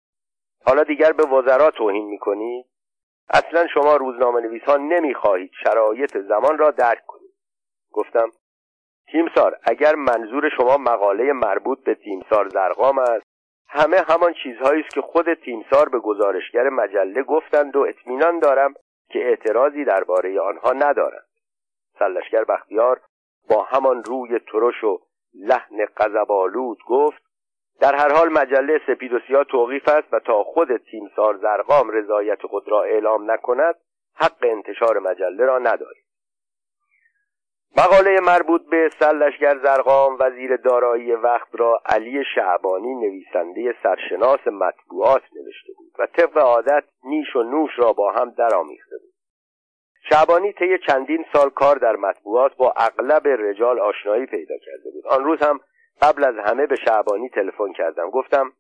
حالا 0.66 0.84
دیگر 0.84 1.12
به 1.12 1.24
وزرا 1.24 1.72
توهین 1.72 2.06
می‌کنید 2.06 2.66
اصلا 3.30 3.68
شما 3.68 3.96
روزنامه 3.96 4.42
نویسان 4.42 4.88
نمی‌خواهید 4.88 5.52
شرایط 5.64 6.18
زمان 6.18 6.58
را 6.58 6.72
درک 6.72 7.06
کنید. 7.08 7.34
گفتم 7.92 8.32
تیمسار 9.12 9.60
اگر 9.64 9.96
منظور 9.96 10.50
شما 10.58 10.78
مقاله 10.78 11.34
مربوط 11.34 11.84
به 11.84 11.96
تیمسار 11.96 12.50
زرقام 12.50 13.00
است 13.00 13.26
همه 13.68 13.98
همان 13.98 14.34
چیزهایی 14.44 14.82
است 14.82 14.94
که 14.96 15.02
خود 15.02 15.34
تیمسار 15.34 15.90
به 15.90 16.00
گزارشگر 16.00 16.70
مجله 16.70 17.24
گفتند 17.24 17.76
و 17.76 17.80
اطمینان 17.80 18.40
دارم 18.40 18.74
که 19.10 19.20
اعتراضی 19.20 19.86
درباره 19.86 20.42
آنها 20.42 20.72
ندارند. 20.72 21.28
سلشگر 22.00 22.44
بختیار 22.44 23.02
با 23.50 23.64
همان 23.64 24.04
روی 24.04 24.40
ترش 24.40 24.84
و 24.84 25.00
لحن 25.34 25.86
قذبالود 25.86 26.78
گفت 26.88 27.25
در 27.80 27.96
هر 27.96 28.14
حال 28.14 28.30
مجله 28.30 28.82
سپید 28.88 29.14
و 29.14 29.20
سیاه 29.28 29.44
توقیف 29.44 29.88
است 29.88 30.14
و 30.14 30.20
تا 30.20 30.44
خود 30.44 30.78
تیمسار 30.78 31.38
زرقام 31.38 31.90
رضایت 31.90 32.42
خود 32.42 32.64
را 32.68 32.84
اعلام 32.84 33.32
نکند 33.32 33.76
حق 34.16 34.44
انتشار 34.44 35.00
مجله 35.00 35.46
را 35.46 35.58
ندارید 35.58 36.06
مقاله 37.78 38.20
مربوط 38.20 38.62
به 38.72 38.90
سلشگر 39.00 39.58
زرقام 39.64 40.18
وزیر 40.20 40.58
دارایی 40.58 41.12
وقت 41.12 41.48
را 41.52 41.82
علی 41.86 42.24
شعبانی 42.36 42.96
نویسنده 42.96 43.76
سرشناس 43.84 44.48
مطبوعات 44.48 45.22
نوشته 45.36 45.74
بود 45.78 45.92
و 46.00 46.06
طبق 46.06 46.38
عادت 46.38 46.84
نیش 47.04 47.36
و 47.36 47.44
نوش 47.44 47.72
را 47.78 47.94
با 47.94 48.12
هم 48.12 48.30
درآمیخته 48.30 48.98
بود. 48.98 49.14
شعبانی 50.10 50.54
طی 50.54 50.78
چندین 50.88 51.26
سال 51.34 51.50
کار 51.50 51.76
در 51.76 51.96
مطبوعات 51.96 52.56
با 52.56 52.74
اغلب 52.78 53.28
رجال 53.28 53.80
آشنایی 53.80 54.26
پیدا 54.26 54.56
کرده 54.66 54.92
بود. 54.94 55.08
آن 55.08 55.24
روز 55.24 55.40
هم 55.42 55.60
قبل 56.02 56.24
از 56.24 56.36
همه 56.38 56.66
به 56.68 56.76
شعبانی 56.76 57.30
تلفن 57.30 57.74
کردم. 57.74 58.10
گفتم 58.10 58.52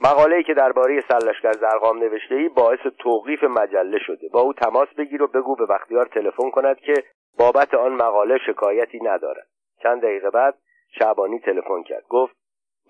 مقاله‌ای 0.00 0.42
که 0.42 0.54
درباره 0.54 1.04
سرلشکر 1.08 1.52
زرقام 1.52 1.98
نوشته 1.98 2.34
ای 2.34 2.48
باعث 2.48 2.80
توقیف 2.98 3.44
مجله 3.44 3.98
شده. 3.98 4.28
با 4.32 4.40
او 4.40 4.52
تماس 4.52 4.88
بگیر 4.98 5.22
و 5.22 5.26
بگو 5.26 5.56
به 5.56 5.66
بختیار 5.66 6.06
تلفن 6.06 6.50
کند 6.50 6.76
که 6.76 6.94
بابت 7.38 7.74
آن 7.74 7.92
مقاله 7.92 8.38
شکایتی 8.46 9.00
ندارد. 9.02 9.46
چند 9.82 10.02
دقیقه 10.02 10.30
بعد 10.30 10.54
شعبانی 10.98 11.38
تلفن 11.38 11.82
کرد. 11.82 12.04
گفت 12.08 12.36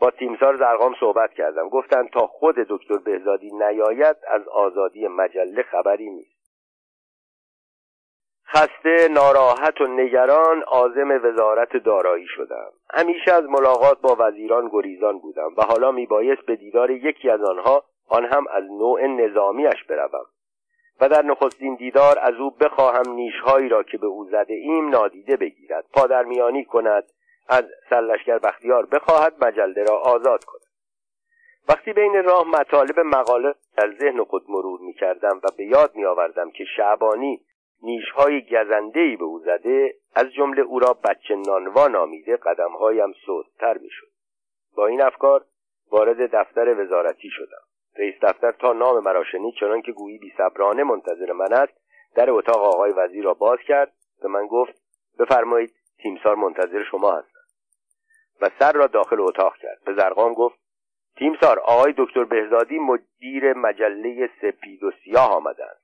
با 0.01 0.11
تیمسار 0.11 0.57
زرقام 0.57 0.95
صحبت 1.01 1.33
کردم. 1.33 1.69
گفتند 1.69 2.11
تا 2.11 2.27
خود 2.27 2.55
دکتر 2.55 2.99
بهزادی 3.05 3.51
نیاید 3.51 4.17
از 4.29 4.49
آزادی 4.49 5.09
مجله 5.09 5.63
خبری 5.63 6.11
نیست. 6.11 6.32
خسته 8.49 9.09
ناراحت 9.09 9.81
و 9.81 9.87
نگران 9.87 10.63
عازم 10.63 11.11
وزارت 11.25 11.77
دارایی 11.77 12.27
شدم. 12.27 12.71
همیشه 12.91 13.33
از 13.33 13.45
ملاقات 13.45 14.01
با 14.01 14.17
وزیران 14.19 14.69
گریزان 14.73 15.19
بودم 15.19 15.51
و 15.57 15.63
حالا 15.63 15.91
میبایست 15.91 16.43
به 16.43 16.57
دیدار 16.57 16.91
یکی 16.91 17.31
از 17.31 17.41
آنها 17.43 17.85
آن 18.09 18.25
هم 18.25 18.45
از 18.51 18.65
نوع 18.65 19.07
نظامیش 19.07 19.85
بروم. 19.89 20.27
و 21.01 21.09
در 21.09 21.23
نخستین 21.23 21.75
دیدار 21.75 22.19
از 22.19 22.35
او 22.35 22.51
بخواهم 22.51 23.09
نیشهایی 23.09 23.69
را 23.69 23.83
که 23.83 23.99
به 23.99 24.07
او 24.07 24.25
زده 24.25 24.55
ایم 24.55 24.89
نادیده 24.89 25.37
بگیرد. 25.37 25.85
پادرمیانی 25.95 26.65
کند 26.65 27.05
از 27.49 27.65
سرلشکر 27.91 28.39
بختیار 28.39 28.87
بخواهد 28.87 29.45
مجله 29.45 29.85
را 29.85 29.99
آزاد 29.99 30.45
کند. 30.45 30.63
وقتی 31.69 31.93
بین 31.93 32.25
راه 32.25 32.49
مطالب 32.49 33.01
مقاله 33.01 33.55
در 33.77 33.95
ذهن 34.01 34.25
خود 34.25 34.45
مرور 34.49 34.81
می 34.81 34.93
کردم 34.93 35.41
و 35.45 35.49
به 35.57 35.65
یاد 35.65 35.95
می 35.95 36.05
آوردم 36.05 36.51
که 36.51 36.65
شعبانی 36.77 37.41
نیشهای 37.83 38.43
گزندهای 38.43 39.17
به 39.17 39.25
او 39.25 39.39
زده 39.39 39.95
از 40.15 40.33
جمله 40.33 40.63
او 40.63 40.79
را 40.79 40.93
بچه 40.93 41.37
نانوا 41.37 41.89
نامیده 41.89 42.37
قدمهایم 42.37 43.13
سستتر 43.13 43.79
می‌شد. 43.79 44.11
با 44.77 44.87
این 44.87 45.03
افکار 45.03 45.45
وارد 45.91 46.37
دفتر 46.37 46.83
وزارتی 46.83 47.29
شدم. 47.31 47.63
رئیس 47.99 48.15
دفتر 48.23 48.53
تا 48.53 48.73
نام 48.73 49.05
مرا 49.05 49.25
شنید 49.25 49.55
چنان 49.61 49.83
که 49.83 49.93
گویی 49.93 50.19
بیصبرانه 50.19 50.85
منتظر 50.85 51.33
من 51.33 51.53
است 51.53 51.73
در 52.15 52.31
اتاق 52.31 52.63
آقای 52.63 52.93
وزیر 52.93 53.25
را 53.25 53.35
باز 53.35 53.59
کرد. 53.69 53.93
به 54.23 54.29
من 54.29 54.47
گفت 54.47 54.83
بفرمایید 55.19 55.75
تیمسار 56.03 56.35
منتظر 56.35 56.83
شما 56.83 57.11
هستند. 57.11 57.43
و 58.41 58.51
سر 58.59 58.73
را 58.73 58.87
داخل 58.87 59.21
اتاق 59.21 59.57
کرد. 59.57 59.79
به 59.87 59.95
زرقام 59.95 60.33
گفت 60.33 60.59
تیمسار 61.17 61.59
آقای 61.59 61.95
دکتر 61.99 62.25
بهزادی 62.25 62.79
مدیر 62.79 63.53
مجله 63.53 64.31
سپید 64.43 64.83
و 64.83 64.91
سیاه 65.05 65.31
آمدند. 65.37 65.81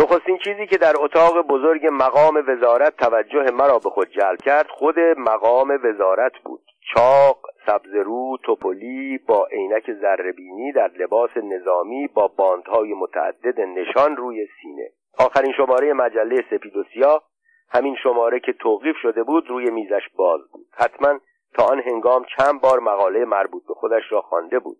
نخستین 0.00 0.38
چیزی 0.44 0.66
که 0.66 0.78
در 0.78 0.92
اتاق 0.98 1.46
بزرگ 1.46 1.86
مقام 1.92 2.44
وزارت 2.48 2.96
توجه 2.96 3.50
مرا 3.50 3.78
به 3.78 3.90
خود 3.90 4.10
جلب 4.10 4.38
کرد 4.38 4.66
خود 4.68 4.98
مقام 4.98 5.80
وزارت 5.84 6.32
بود. 6.44 6.60
چاق 6.94 7.38
سبزرو 7.66 8.36
توپلی 8.42 9.18
با 9.18 9.46
عینک 9.46 9.92
زربینی 10.00 10.72
در 10.72 10.90
لباس 10.98 11.30
نظامی 11.36 12.08
با 12.08 12.28
باندهای 12.28 12.94
متعدد 12.94 13.60
نشان 13.60 14.16
روی 14.16 14.46
سینه. 14.62 14.90
آخرین 15.18 15.52
شماره 15.56 15.92
مجله 15.92 16.44
سپید 16.50 16.76
و 16.76 16.84
سیاه 16.94 17.22
همین 17.70 17.96
شماره 18.02 18.40
که 18.40 18.52
توقیف 18.52 18.96
شده 19.02 19.22
بود 19.22 19.48
روی 19.48 19.70
میزش 19.70 20.08
باز 20.16 20.40
بود. 20.52 20.66
حتما 20.72 21.20
تا 21.54 21.64
آن 21.64 21.80
هنگام 21.80 22.24
چند 22.36 22.60
بار 22.60 22.80
مقاله 22.80 23.24
مربوط 23.24 23.62
به 23.68 23.74
خودش 23.74 24.02
را 24.10 24.20
خوانده 24.20 24.58
بود. 24.58 24.76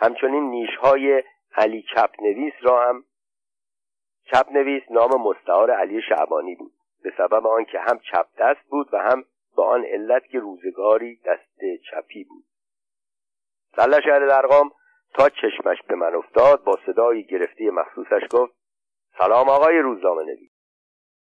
همچنین 0.00 0.50
نیشهای 0.50 1.22
علی 1.56 1.84
چپ 1.94 2.10
نویس 2.22 2.54
را 2.62 2.88
هم 2.88 3.04
چپ 4.32 4.46
نویس 4.52 4.82
نام 4.90 5.10
مستعار 5.22 5.70
علی 5.70 6.02
شعبانی 6.02 6.54
بود. 6.54 6.72
به 7.02 7.12
سبب 7.18 7.46
آنکه 7.46 7.78
هم 7.78 7.98
چپ 7.98 8.26
دست 8.38 8.68
بود 8.70 8.88
و 8.92 8.98
هم 8.98 9.24
به 9.56 9.62
آن 9.62 9.84
علت 9.84 10.26
که 10.26 10.38
روزگاری 10.38 11.20
دست 11.24 11.60
چپی 11.90 12.24
بود. 12.24 12.44
سله 13.76 14.00
شهر 14.00 14.26
درقام 14.26 14.70
تا 15.14 15.28
چشمش 15.28 15.82
به 15.88 15.94
من 15.94 16.14
افتاد 16.14 16.64
با 16.64 16.78
صدای 16.86 17.24
گرفتی 17.24 17.70
مخصوصش 17.70 18.22
گفت 18.30 18.52
سلام 19.18 19.48
آقای 19.48 19.78
روزنامه 19.78 20.22
نویس 20.22 20.50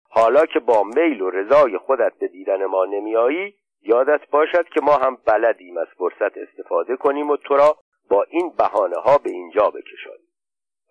حالا 0.08 0.46
که 0.46 0.60
با 0.60 0.82
میل 0.82 1.22
و 1.22 1.30
رضای 1.30 1.78
خودت 1.78 2.12
به 2.18 2.28
دیدن 2.28 2.64
ما 2.64 2.84
نمیایی 2.84 3.54
یادت 3.82 4.30
باشد 4.30 4.68
که 4.68 4.80
ما 4.82 4.96
هم 4.96 5.18
بلدیم 5.26 5.78
از 5.78 5.86
فرصت 5.98 6.38
استفاده 6.38 6.96
کنیم 6.96 7.30
و 7.30 7.36
تو 7.36 7.56
را 7.56 7.76
با 8.10 8.22
این 8.22 8.52
بهانه 8.58 8.96
ها 8.96 9.18
به 9.18 9.30
اینجا 9.30 9.70
بکشانیم. 9.70 10.28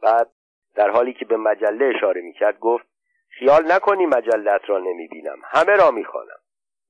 بعد 0.02 0.30
در 0.76 0.90
حالی 0.90 1.14
که 1.14 1.26
به 1.26 1.38
مجله 1.38 1.92
اشاره 1.96 2.22
می‌کرد 2.22 2.60
گفت 2.60 2.86
خیال 3.30 3.72
نکنی 3.72 4.06
مجلت 4.06 4.62
را 4.68 4.80
نمی‌بینم 4.80 5.38
همه 5.44 5.76
را 5.76 5.92
می‌خوانم. 5.92 6.40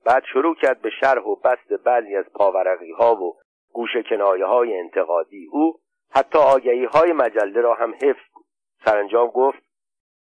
بعد 0.06 0.24
شروع 0.34 0.56
کرد 0.56 0.82
به 0.82 0.90
شرح 0.90 1.22
و 1.24 1.36
بست 1.36 1.84
بعضی 1.84 2.16
از 2.16 2.26
پاورقی 2.34 2.92
ها 2.92 3.16
و 3.16 3.36
گوش 3.74 3.90
کنایه 4.10 4.46
های 4.46 4.80
انتقادی. 4.80 5.48
او 5.52 5.80
حتی 6.16 6.40
آگهی 6.40 6.86
های 6.86 7.12
مجله 7.12 7.62
را 7.62 7.74
هم 7.74 7.94
حفظ 7.94 8.26
بود 8.34 8.46
سرانجام 8.86 9.28
گفت 9.28 9.60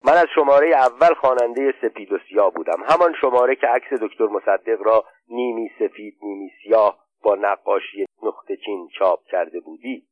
من 0.06 0.14
از 0.14 0.28
شماره 0.36 0.68
اول 0.68 1.14
خواننده 1.14 1.74
سپید 1.82 2.12
و 2.12 2.18
سیاه 2.30 2.54
بودم. 2.54 2.84
همان 2.90 3.16
شماره 3.22 3.56
که 3.56 3.68
عکس 3.68 3.94
دکتر 3.94 4.26
مصدق 4.26 4.82
را 4.82 5.06
نیمی 5.28 5.72
سفید 5.80 6.18
نیمی 6.24 6.52
سیاه 6.64 7.00
با 7.24 7.36
نقاشی 7.36 8.06
نقطه 8.24 8.58
چین 8.66 8.88
چاپ 9.00 9.20
کرده 9.26 9.60
بودی. 9.60 10.08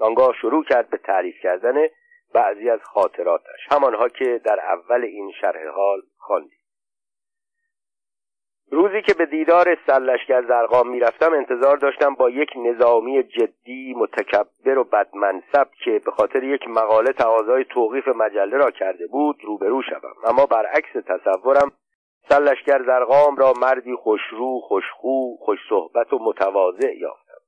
آنگاه 0.00 0.34
شروع 0.40 0.64
کرد 0.64 0.90
به 0.90 0.96
تعریف 0.98 1.36
کردن 1.42 1.74
بعضی 2.34 2.70
از 2.70 2.80
خاطراتش. 2.82 3.60
همانها 3.70 4.08
که 4.08 4.40
در 4.44 4.60
اول 4.60 5.04
این 5.04 5.32
شرح 5.40 5.68
حال 5.68 6.02
خواندیم. 6.16 6.58
روزی 8.70 9.02
که 9.02 9.14
به 9.14 9.26
دیدار 9.26 9.76
سرلشکر 9.86 10.46
زرقام 10.46 10.88
می‌رفتم 10.88 11.32
انتظار 11.32 11.76
داشتم 11.76 12.14
با 12.14 12.30
یک 12.30 12.50
نظامی 12.56 13.22
جدی 13.22 13.94
متکبر 13.96 14.78
و 14.78 14.84
بدمنصب 14.84 15.68
که 15.84 16.00
به 16.04 16.10
خاطر 16.10 16.44
یک 16.44 16.68
مقاله 16.68 17.12
تقاضای 17.12 17.64
توقیف 17.64 18.08
مجله 18.08 18.56
را 18.56 18.70
کرده 18.70 19.06
بود 19.06 19.36
روبرو 19.44 19.82
شوم. 19.82 20.14
اما 20.24 20.46
برعکس 20.46 20.92
تصورم 21.06 21.72
سرلشکر 22.28 22.82
زرقام 22.86 23.36
را 23.36 23.52
مردی 23.62 23.94
خوشرو 23.94 24.60
خوشخو 24.60 25.36
خوش 25.36 25.58
صحبت 25.68 26.12
و 26.12 26.18
متواضع 26.18 26.96
یافتم. 26.96 27.40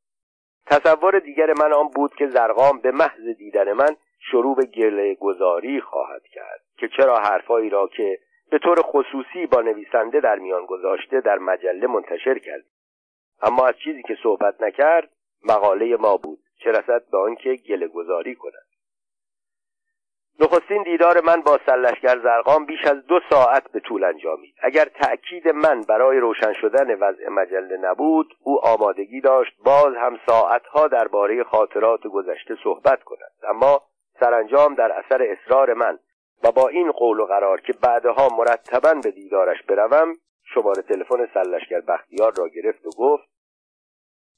تصور 0.67 1.19
دیگر 1.19 1.55
من 1.59 1.73
آن 1.73 1.89
بود 1.89 2.15
که 2.15 2.27
زرقام 2.27 2.81
به 2.81 2.91
محض 2.91 3.29
دیدن 3.39 3.73
من 3.73 3.97
شروع 4.21 4.57
به 4.57 4.67
گله 4.67 5.15
گذاری 5.15 5.81
خواهد 5.81 6.23
کرد 6.23 6.61
که 6.79 6.89
چرا 6.89 7.19
حرفایی 7.19 7.71
را 7.71 7.87
که 7.87 8.19
به 8.51 8.59
طور 8.59 8.83
خصوصی 8.83 9.47
با 9.47 9.61
نویسنده 9.61 10.21
در 10.21 10.39
میان 10.39 10.67
گذاشته 10.67 11.21
در 11.21 11.39
مجله 11.39 11.87
منتشر 11.87 12.39
کرد. 12.39 12.65
اما 13.43 13.67
از 13.67 13.75
چیزی 13.85 14.03
که 14.03 14.17
صحبت 14.23 14.63
نکرد 14.63 15.11
مقاله 15.45 15.97
ما 15.97 16.17
بود 16.17 16.39
چه 16.65 16.71
رسد 16.71 17.03
به 17.13 17.19
آنکه 17.19 17.55
گله 17.55 17.89
گذاری 17.89 18.35
کند. 18.35 18.71
نخستین 20.41 20.83
دیدار 20.83 21.21
من 21.21 21.41
با 21.41 21.59
سلشگر 21.67 22.19
زرقام 22.19 22.67
بیش 22.67 22.85
از 22.85 23.07
دو 23.07 23.21
ساعت 23.31 23.73
به 23.73 23.81
طول 23.81 24.05
انجامید. 24.05 24.55
اگر 24.63 24.85
تأکید 24.85 25.49
من 25.49 25.81
برای 25.81 26.19
روشن 26.19 26.53
شدن 26.53 26.95
وضع 26.95 27.29
مجله 27.29 27.77
نبود 27.77 28.35
او 28.43 28.67
آمادگی 28.67 29.21
داشت 29.21 29.53
باز 29.65 29.95
هم 29.97 30.21
ساعتها 30.27 30.89
درباره 30.89 31.45
خاطرات 31.45 32.01
گذشته 32.07 32.57
صحبت 32.65 33.03
کند. 33.03 33.33
اما 33.49 33.83
سرانجام 34.21 34.75
در 34.75 34.93
اثر 34.93 35.23
اصرار 35.23 35.75
من 35.75 35.99
و 36.45 36.53
با 36.53 36.69
این 36.69 36.93
قول 36.93 37.21
و 37.21 37.27
قرار 37.27 37.61
که 37.61 37.73
بعدها 37.73 38.29
مرتبا 38.29 38.95
به 38.95 39.11
دیدارش 39.11 39.63
بروم 39.63 40.15
شماره 40.55 40.83
تلفن 40.83 41.29
سلشگر 41.35 41.81
بختیار 41.81 42.33
را 42.39 42.49
گرفت 42.49 42.87
و 42.87 42.91
گفت 42.99 43.29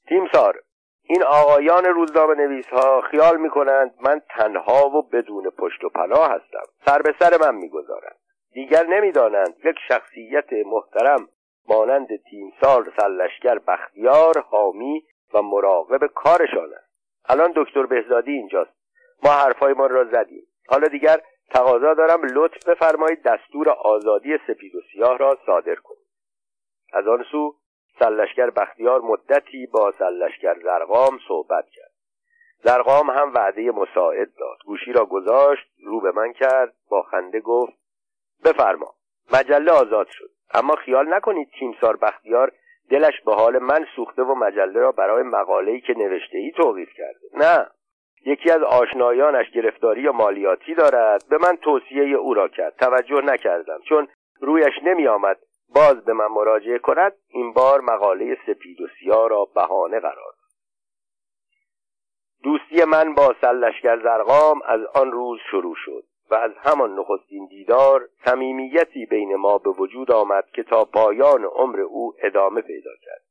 تیمسار 0.07 0.59
این 1.05 1.23
آقایان 1.23 1.85
روزنامه 1.85 2.35
نویس 2.35 2.67
ها 2.67 3.01
خیال 3.01 3.37
می 3.37 3.49
کنند 3.49 3.95
من 4.01 4.21
تنها 4.29 4.89
و 4.89 5.01
بدون 5.01 5.49
پشت 5.49 5.83
و 5.83 5.89
پناه 5.89 6.31
هستم. 6.31 6.63
سر 6.85 7.01
به 7.01 7.15
سر 7.19 7.37
من 7.41 7.55
می‌گذارند. 7.55 8.15
دیگر 8.53 8.83
نمی‌دانند 8.83 9.55
یک 9.65 9.75
شخصیت 9.87 10.53
محترم 10.65 11.27
مانند 11.67 12.07
تیمسار 12.15 12.93
سلشگر 12.97 13.59
بختیار 13.59 14.39
حامی 14.39 15.03
و 15.33 15.41
مراقب 15.41 16.07
کارشان 16.07 16.73
است. 16.73 16.93
الان 17.25 17.53
دکتر 17.55 17.85
بهزادی 17.85 18.31
اینجاست. 18.31 18.82
ما 19.23 19.31
حرفای 19.31 19.73
ما 19.73 19.85
را 19.85 20.03
زدیم. 20.03 20.47
حالا 20.67 20.87
دیگر 20.87 21.21
تقاضا 21.49 21.93
دارم 21.93 22.21
لطف 22.23 22.69
بفرمایید 22.69 23.23
دستور 23.23 23.69
آزادی 23.69 24.37
سپید 24.47 24.75
و 24.75 24.81
سیاه 24.93 25.17
را 25.17 25.37
صادر 25.45 25.75
کنید 25.75 26.07
از 26.93 27.07
آن 27.07 27.25
سو 27.31 27.55
سلشگر 27.99 28.49
بختیار 28.49 29.01
مدتی 29.01 29.65
با 29.65 29.91
سلشگر 29.91 30.55
زرقام 30.63 31.19
صحبت 31.27 31.65
کرد. 31.69 31.91
زرقام 32.63 33.09
هم 33.09 33.33
وعده 33.33 33.71
مساعد 33.71 34.35
داد. 34.39 34.57
گوشی 34.65 34.93
را 34.93 35.05
گذاشت 35.05 35.67
رو 35.83 36.01
به 36.01 36.11
من 36.11 36.33
کرد 36.33 36.73
با 36.89 37.01
خنده 37.01 37.39
گفت 37.39 37.73
بفرما. 38.45 38.95
مجله 39.33 39.71
آزاد 39.71 40.07
شد. 40.09 40.29
اما 40.53 40.75
خیال 40.75 41.13
نکنید 41.13 41.49
تیمسار 41.59 41.97
بختیار 41.97 42.51
دلش 42.89 43.21
به 43.25 43.33
حال 43.33 43.59
من 43.59 43.85
سوخته 43.95 44.21
و 44.21 44.35
مجله 44.35 44.79
را 44.79 44.91
برای 44.91 45.23
مقاله‌ای 45.23 45.81
که 45.81 45.93
نوشته 45.93 46.37
ای 46.37 46.51
توقیف 46.51 46.89
کرده. 46.97 47.27
نه. 47.33 47.67
یکی 48.25 48.51
از 48.51 48.63
آشنایانش 48.63 49.49
گرفتاری 49.49 50.01
یا 50.01 50.11
مالیاتی 50.11 50.75
دارد. 50.75 51.23
به 51.29 51.37
من 51.37 51.55
توصیه 51.55 52.17
او 52.17 52.33
را 52.33 52.47
کرد. 52.47 52.75
توجه 52.75 53.21
نکردم 53.21 53.79
چون 53.89 54.07
رویش 54.41 54.73
نمی 54.83 55.07
آمد 55.07 55.37
باز 55.75 56.05
به 56.05 56.13
من 56.13 56.27
مراجعه 56.27 56.79
کند. 56.79 57.13
این 57.27 57.53
بار 57.53 57.81
مقاله 57.81 58.37
سپید 58.47 58.81
و 58.81 58.87
سیاه 58.99 59.29
را 59.29 59.45
بهانه 59.55 59.99
قرار 59.99 60.33
دوستی 62.43 62.83
من 62.83 63.13
با 63.13 63.35
سلشگر 63.41 63.99
زرقام 64.03 64.61
از 64.65 64.81
آن 64.93 65.11
روز 65.11 65.39
شروع 65.51 65.75
شد 65.85 66.03
و 66.31 66.35
از 66.35 66.51
همان 66.57 66.99
نخستین 66.99 67.47
دیدار 67.47 68.09
صمیمیتی 68.25 69.05
بین 69.05 69.35
ما 69.35 69.57
به 69.57 69.69
وجود 69.69 70.11
آمد 70.11 70.45
که 70.53 70.63
تا 70.63 70.85
پایان 70.85 71.43
عمر 71.43 71.79
او 71.79 72.13
ادامه 72.23 72.61
پیدا 72.61 72.91
کرد. 73.01 73.21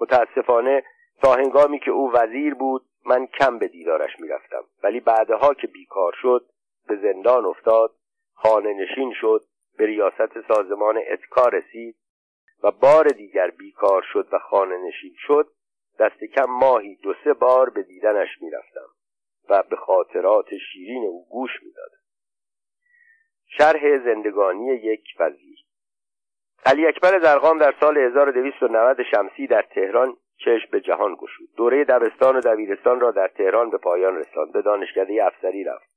متاسفانه 0.00 0.82
تا 1.22 1.34
هنگامی 1.34 1.78
که 1.78 1.90
او 1.90 2.12
وزیر 2.12 2.54
بود 2.54 2.82
من 3.06 3.26
کم 3.26 3.58
به 3.58 3.68
دیدارش 3.68 4.20
می‌رفتم 4.20 4.64
ولی 4.82 5.00
بعدها 5.00 5.54
که 5.54 5.66
بیکار 5.66 6.12
شد 6.22 6.46
به 6.88 6.96
زندان 6.96 7.44
افتاد 7.44 7.94
خانه 8.34 8.74
نشین 8.74 9.12
شد 9.20 9.40
به 9.78 9.86
ریاست 9.86 10.40
سازمان 10.48 11.00
اتکا 11.10 11.48
رسید 11.48 11.96
و 12.62 12.70
بار 12.70 13.08
دیگر 13.08 13.50
بیکار 13.50 14.02
شد 14.12 14.28
و 14.32 14.38
خانه 14.38 14.76
نشین 14.76 15.14
شد 15.18 15.48
دست 15.98 16.24
کم 16.24 16.44
ماهی 16.44 16.96
دو 16.96 17.14
سه 17.24 17.32
بار 17.32 17.70
به 17.70 17.82
دیدنش 17.82 18.28
می‌رفتم 18.40 18.88
و 19.48 19.62
به 19.62 19.76
خاطرات 19.76 20.48
شیرین 20.72 21.04
او 21.04 21.26
گوش 21.30 21.50
می‌دادم. 21.62 21.96
شرح 23.58 24.04
زندگانی 24.04 24.66
یک 24.66 25.04
وزیر 25.18 25.58
علی 26.66 26.86
اکبر 26.86 27.20
زرقام 27.20 27.58
در 27.58 27.74
سال 27.80 27.98
1290 27.98 29.02
شمسی 29.10 29.46
در 29.46 29.62
تهران 29.62 30.16
چشم 30.38 30.68
به 30.70 30.80
جهان 30.80 31.14
گشود. 31.14 31.48
دوره 31.56 31.84
دبستان 31.84 32.36
و 32.36 32.40
دبیرستان 32.40 33.00
را 33.00 33.10
در 33.10 33.28
تهران 33.28 33.70
به 33.70 33.78
پایان 33.78 34.16
رساند. 34.16 34.52
به 34.52 34.62
دانشکده 34.62 35.26
افسری 35.26 35.64
رفت. 35.64 35.88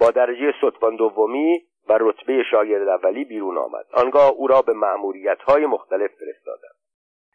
با 0.00 0.10
درجه 0.10 0.54
ستبان 0.58 0.96
دومی 0.96 1.66
و 1.88 1.98
رتبه 2.00 2.42
شاگرد 2.50 2.88
اولی 2.88 3.24
بیرون 3.24 3.58
آمد. 3.58 3.86
آنگاه 3.92 4.30
او 4.30 4.46
را 4.46 4.62
به 4.62 4.72
مأموریت 4.72 5.42
های 5.42 5.66
مختلف 5.66 6.10
فرستادند. 6.10 6.74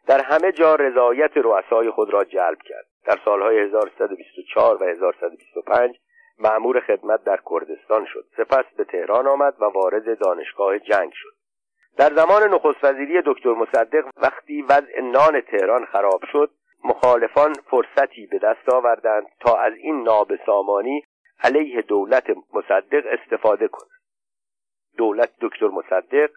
در 0.06 0.20
همه 0.20 0.52
جا 0.52 0.74
رضایت 0.74 1.36
رؤسای 1.36 1.90
خود 1.90 2.12
را 2.12 2.24
جلب 2.24 2.58
کرد. 2.64 2.86
در 3.04 3.18
سالهای 3.24 3.58
1324 3.58 4.82
و 4.82 4.86
1125 4.86 5.96
معمور 6.38 6.80
خدمت 6.80 7.24
در 7.24 7.38
کردستان 7.50 8.04
شد. 8.04 8.24
سپس 8.36 8.64
به 8.76 8.84
تهران 8.84 9.26
آمد 9.26 9.54
و 9.60 9.64
وارد 9.64 10.18
دانشگاه 10.18 10.78
جنگ 10.78 11.12
شد. 11.14 11.37
در 11.98 12.14
زمان 12.14 12.42
نخست 12.54 12.84
وزیری 12.84 13.22
دکتر 13.26 13.52
مصدق 13.52 14.04
وقتی 14.16 14.62
وضع 14.62 15.00
نان 15.00 15.40
تهران 15.40 15.84
خراب 15.84 16.20
شد 16.32 16.50
مخالفان 16.84 17.52
فرصتی 17.52 18.26
به 18.26 18.38
دست 18.38 18.68
آوردند 18.68 19.26
تا 19.40 19.56
از 19.56 19.72
این 19.74 20.02
نابسامانی 20.02 21.02
علیه 21.42 21.82
دولت 21.82 22.24
مصدق 22.52 23.04
استفاده 23.06 23.68
کنند. 23.68 24.00
دولت 24.96 25.30
دکتر 25.40 25.68
مصدق 25.68 26.30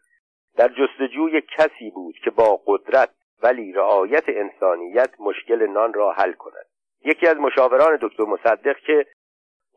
در 0.58 0.68
جستجوی 0.68 1.42
کسی 1.58 1.90
بود 1.90 2.16
که 2.24 2.30
با 2.30 2.62
قدرت 2.66 3.10
ولی 3.44 3.72
رعایت 3.72 4.24
انسانیت 4.28 5.10
مشکل 5.20 5.68
نان 5.68 5.94
را 5.94 6.12
حل 6.12 6.34
کند. 6.34 6.66
یکی 7.06 7.28
از 7.28 7.38
مشاوران 7.38 7.98
دکتر 8.02 8.24
مصدق 8.24 8.78
که 8.78 9.06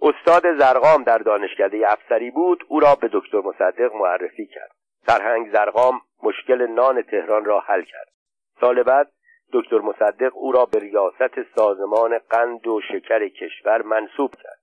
استاد 0.02 0.58
زرقام 0.58 1.02
در 1.02 1.18
دانشکده 1.18 1.92
افسری 1.92 2.30
بود 2.30 2.64
او 2.68 2.80
را 2.80 2.94
به 2.94 3.10
دکتر 3.12 3.40
مصدق 3.40 3.94
معرفی 3.94 4.46
کرد. 4.46 4.83
سرهنگ 5.06 5.52
زرقام 5.52 6.00
مشکل 6.22 6.66
نان 6.66 7.02
تهران 7.02 7.44
را 7.44 7.60
حل 7.60 7.82
کرد. 7.82 8.08
سال 8.60 8.82
بعد 8.82 9.12
دکتر 9.52 9.78
مصدق 9.78 10.32
او 10.34 10.52
را 10.52 10.66
به 10.66 10.78
ریاست 10.78 11.42
سازمان 11.56 12.18
قند 12.18 12.66
و 12.66 12.80
شکر 12.80 13.28
کشور 13.28 13.82
منصوب 13.82 14.34
کرد. 14.34 14.60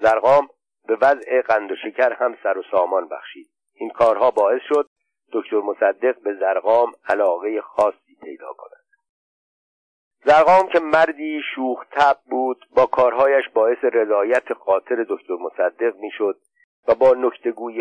زرقام 0.00 0.48
به 0.86 0.96
وضع 0.96 1.42
قند 1.42 1.72
و 1.72 1.76
شکر 1.76 2.12
هم 2.12 2.36
سر 2.42 2.58
و 2.58 2.62
سامان 2.70 3.08
بخشید. 3.08 3.50
این 3.74 3.90
کارها 3.90 4.30
باعث 4.30 4.60
شد 4.68 4.88
دکتر 5.32 5.56
مصدق 5.56 6.22
به 6.22 6.34
زرقام 6.34 6.92
علاقه 7.08 7.60
خاصی 7.60 8.16
پیدا 8.22 8.52
کند. 8.52 8.80
زرقام 10.24 10.68
که 10.68 10.80
مردی 10.80 11.42
شوخ 11.54 11.84
تب 11.90 12.16
بود 12.30 12.66
با 12.76 12.86
کارهایش 12.86 13.48
باعث 13.48 13.78
رضایت 13.82 14.52
خاطر 14.52 15.06
دکتر 15.08 15.34
مصدق 15.34 15.96
می‌شد 15.96 16.38
و 16.88 16.94
با 16.94 17.16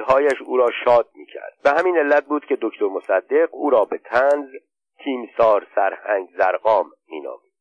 هایش 0.08 0.42
او 0.46 0.58
را 0.58 0.70
شاد 0.86 1.10
می‌کرد. 1.16 1.54
به 1.64 1.70
همین 1.72 1.98
علت 1.98 2.26
بود 2.26 2.46
که 2.46 2.58
دکتر 2.62 2.86
مصدق 2.86 3.50
او 3.52 3.70
را 3.70 3.86
به 3.86 3.98
تنز 3.98 4.50
تیمسار 5.04 5.68
سرهنگ 5.76 6.30
زرقام 6.38 6.92
مینامید. 7.10 7.52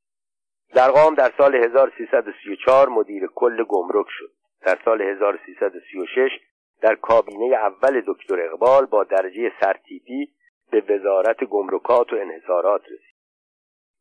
زرقام 0.74 1.14
در 1.14 1.32
سال 1.38 1.54
1334 1.54 2.88
مدیر 2.88 3.26
کل 3.34 3.64
گمرک 3.64 4.06
شد. 4.08 4.30
در 4.62 4.78
سال 4.84 5.02
1336 5.02 6.30
در 6.80 6.94
کابینه 6.94 7.56
اول 7.56 8.02
دکتر 8.06 8.40
اقبال 8.40 8.86
با 8.86 9.04
درجه 9.04 9.52
سرتیپی 9.60 10.32
به 10.70 10.80
وزارت 10.80 11.44
گمرکات 11.44 12.12
و 12.12 12.16
انحصارات 12.16 12.82
رسید. 12.82 13.07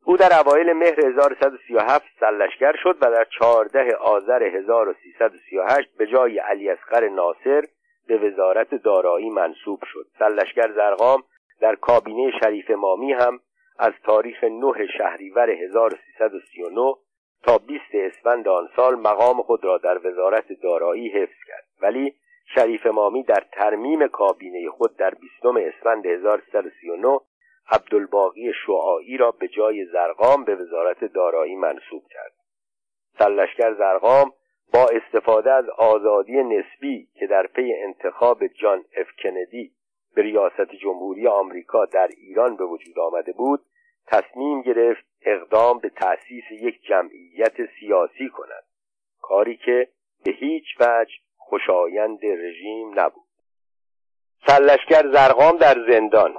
او 0.10 0.18
در 0.18 0.40
اوایل 0.40 0.74
مهر 0.74 1.06
1137 1.06 2.06
سلشگر 2.20 2.76
شد 2.84 2.98
و 3.02 3.12
در 3.12 3.28
14 3.40 3.96
آذر 3.96 4.44
1338 4.44 5.90
به 5.98 6.08
جای 6.08 6.40
علی 6.40 6.70
اصغر 6.70 7.08
ناصر 7.08 7.64
به 8.08 8.18
وزارت 8.18 8.76
دارایی 8.76 9.30
منصوب 9.30 9.80
شد. 9.86 10.06
سلشگر 10.20 10.72
زرقام 10.72 11.24
در 11.62 11.76
کابینه 11.76 12.32
شریف 12.44 12.72
مامی 12.72 13.14
هم 13.14 13.40
از 13.80 13.94
تاریخ 14.04 14.44
9 14.44 14.88
شهریور 14.98 15.50
1339 15.50 16.94
تا 17.44 17.58
20 17.58 17.82
اسفند 17.94 18.48
آن 18.48 18.70
سال 18.76 18.96
مقام 18.96 19.42
خود 19.42 19.66
را 19.66 19.78
در 19.78 20.08
وزارت 20.08 20.62
دارایی 20.64 21.10
حفظ 21.10 21.44
کرد. 21.48 21.66
ولی 21.82 22.14
شریف 22.56 22.86
مامی 22.86 23.24
در 23.24 23.44
ترمیم 23.52 24.08
کابینه 24.08 24.70
خود 24.70 24.98
در 24.98 25.10
20 25.10 25.46
اسفند 25.46 26.06
1339 26.06 27.20
عبدالباقی 27.70 28.52
شعاعی 28.66 29.18
را 29.18 29.32
به 29.32 29.48
جای 29.48 29.86
زرقام 29.86 30.44
به 30.44 30.56
وزارت 30.56 31.04
دارایی 31.04 31.56
منصوب 31.56 32.04
کرد. 32.10 32.34
سلشگر 33.20 33.74
زرقام 33.74 34.34
با 34.74 34.88
استفاده 34.88 35.52
از 35.52 35.70
آزادی 35.70 36.44
نسبی 36.44 37.08
که 37.20 37.28
در 37.28 37.48
پی 37.48 37.74
انتخاب 37.74 38.48
جان 38.48 38.84
اف 38.96 39.08
کندی 39.24 39.72
به 40.16 40.22
ریاست 40.22 40.76
جمهوری 40.82 41.28
آمریکا 41.28 41.86
در 41.86 42.08
ایران 42.18 42.56
به 42.56 42.66
وجود 42.66 43.00
آمده 43.00 43.32
بود 43.32 43.66
تصمیم 44.08 44.62
گرفت 44.62 45.06
اقدام 45.22 45.80
به 45.80 45.90
تأسیس 45.90 46.44
یک 46.52 46.82
جمعیت 46.82 47.54
سیاسی 47.80 48.30
کند 48.30 48.64
کاری 49.22 49.58
که 49.58 49.88
به 50.24 50.32
هیچ 50.32 50.66
وجه 50.80 51.14
خوشایند 51.38 52.20
رژیم 52.26 53.00
نبود. 53.00 53.24
سلشگر 54.48 55.12
زرقام 55.14 55.58
در 55.58 55.76
زندان 55.90 56.36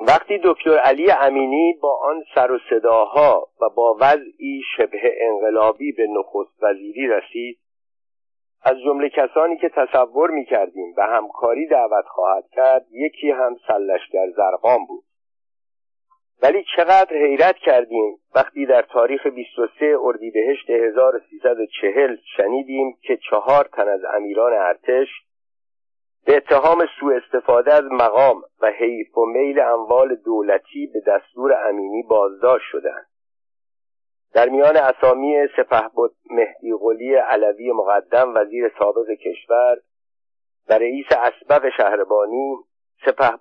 وقتی 0.00 0.40
دکتر 0.44 0.78
علی 0.78 1.10
امینی 1.10 1.72
با 1.82 1.98
آن 2.04 2.24
سر 2.34 2.52
و 2.52 2.58
صداها 2.70 3.48
و 3.60 3.68
با 3.68 3.96
وضعی 4.00 4.62
شبه 4.76 5.12
انقلابی 5.20 5.92
به 5.92 6.06
نخست 6.06 6.62
وزیری 6.62 7.06
رسید 7.06 7.58
از 8.64 8.76
جمله 8.84 9.08
کسانی 9.08 9.56
که 9.56 9.68
تصور 9.68 10.30
می 10.30 10.44
کردیم 10.44 10.94
به 10.94 11.04
همکاری 11.04 11.66
دعوت 11.66 12.04
خواهد 12.06 12.44
کرد 12.52 12.86
یکی 12.90 13.30
هم 13.30 13.56
سلشگر 13.66 14.30
زرقام 14.36 14.86
بود. 14.86 15.04
ولی 16.42 16.64
چقدر 16.76 17.16
حیرت 17.16 17.56
کردیم 17.56 18.18
وقتی 18.34 18.66
در 18.66 18.82
تاریخ 18.82 19.26
23 19.26 19.96
اردیبهشت 20.00 20.70
1340 20.70 22.16
شنیدیم 22.36 22.96
که 23.02 23.18
چهار 23.30 23.68
تن 23.72 23.88
از 23.88 24.00
امیران 24.14 24.52
ارتش 24.52 25.08
به 26.26 26.36
اتهام 26.36 26.86
سوء 27.00 27.16
استفاده 27.16 27.72
از 27.72 27.84
مقام 27.84 28.42
و 28.60 28.70
حیف 28.70 29.18
و 29.18 29.24
میل 29.24 29.60
اموال 29.60 30.14
دولتی 30.14 30.86
به 30.86 31.00
دستور 31.06 31.68
امینی 31.68 32.02
بازداشت 32.02 32.64
شدند 32.70 33.06
در 34.34 34.48
میان 34.48 34.76
اسامی 34.76 35.48
بود 35.94 36.14
مهدی 36.30 36.72
قلی 36.80 37.14
علوی 37.14 37.72
مقدم 37.72 38.34
وزیر 38.34 38.72
سابق 38.78 39.10
کشور 39.10 39.76
و 40.68 40.78
رئیس 40.78 41.06
اسبق 41.10 41.68
شهربانی 41.76 42.56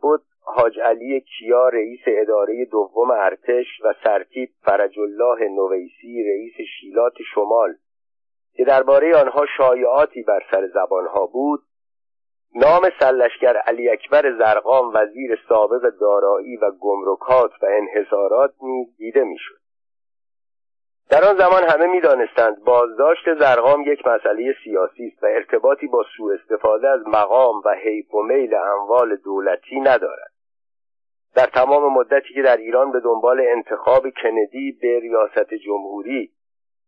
بود 0.02 0.22
حاج 0.44 0.80
علی 0.80 1.22
کیا 1.22 1.70
رئیس 1.70 2.00
اداره 2.08 2.66
دوم 2.66 3.12
ارتش 3.12 3.66
و 3.84 3.94
سرتیب 4.04 4.50
فرج 4.62 5.00
الله 5.00 5.50
نویسی 5.50 6.24
رئیس 6.24 6.54
شیلات 6.80 7.14
شمال 7.36 7.76
که 8.54 8.64
درباره 8.64 9.16
آنها 9.16 9.46
شایعاتی 9.58 10.24
بر 10.24 10.44
سر 10.52 10.68
زبانها 10.68 11.26
بود 11.26 11.62
نام 12.56 12.90
سلشگر 13.00 13.58
علی 13.58 13.90
اکبر 13.90 14.38
زرقام 14.38 14.92
وزیر 14.94 15.40
سابق 15.50 15.90
دارایی 16.02 16.58
و 16.58 16.72
گمرکات 16.80 17.52
و 17.62 17.66
انحصارات 17.66 18.54
نیز 18.62 18.98
دیده 18.98 19.24
می‌شد. 19.24 19.62
در 21.10 21.24
آن 21.24 21.38
زمان 21.38 21.64
همه 21.64 21.88
می‌دانستند 21.88 22.64
بازداشت 22.64 23.34
زرقام 23.40 23.82
یک 23.82 24.08
مسئله 24.08 24.56
سیاسی 24.64 25.08
است 25.08 25.24
و 25.24 25.26
ارتباطی 25.26 25.88
با 25.88 26.06
سوء 26.18 26.34
استفاده 26.34 26.90
از 26.90 27.08
مقام 27.08 27.62
و 27.66 27.76
حیف 27.84 28.14
و 28.14 28.22
میل 28.22 28.56
اموال 28.56 29.16
دولتی 29.16 29.80
ندارد. 29.80 30.32
در 31.36 31.46
تمام 31.46 31.94
مدتی 31.94 32.34
که 32.34 32.42
در 32.42 32.58
ایران 32.58 32.92
به 32.92 33.00
دنبال 33.00 33.42
انتخاب 33.42 34.10
کندی 34.10 34.72
به 34.82 35.00
ریاست 35.00 35.54
جمهوری 35.54 36.32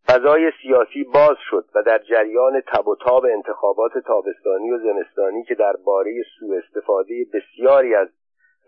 فضای 0.08 0.52
سیاسی 0.62 1.04
باز 1.04 1.38
شد 1.50 1.66
و 1.76 1.84
در 1.84 1.98
جریان 1.98 2.62
تب 2.62 2.88
و 2.88 2.96
تاب 2.96 3.26
انتخابات 3.26 3.98
تابستانی 3.98 4.72
و 4.72 4.78
زمستانی 4.78 5.44
که 5.44 5.56
درباره 5.56 6.24
سوء 6.40 6.58
استفاده 6.58 7.26
بسیاری 7.34 7.96
از 7.96 8.08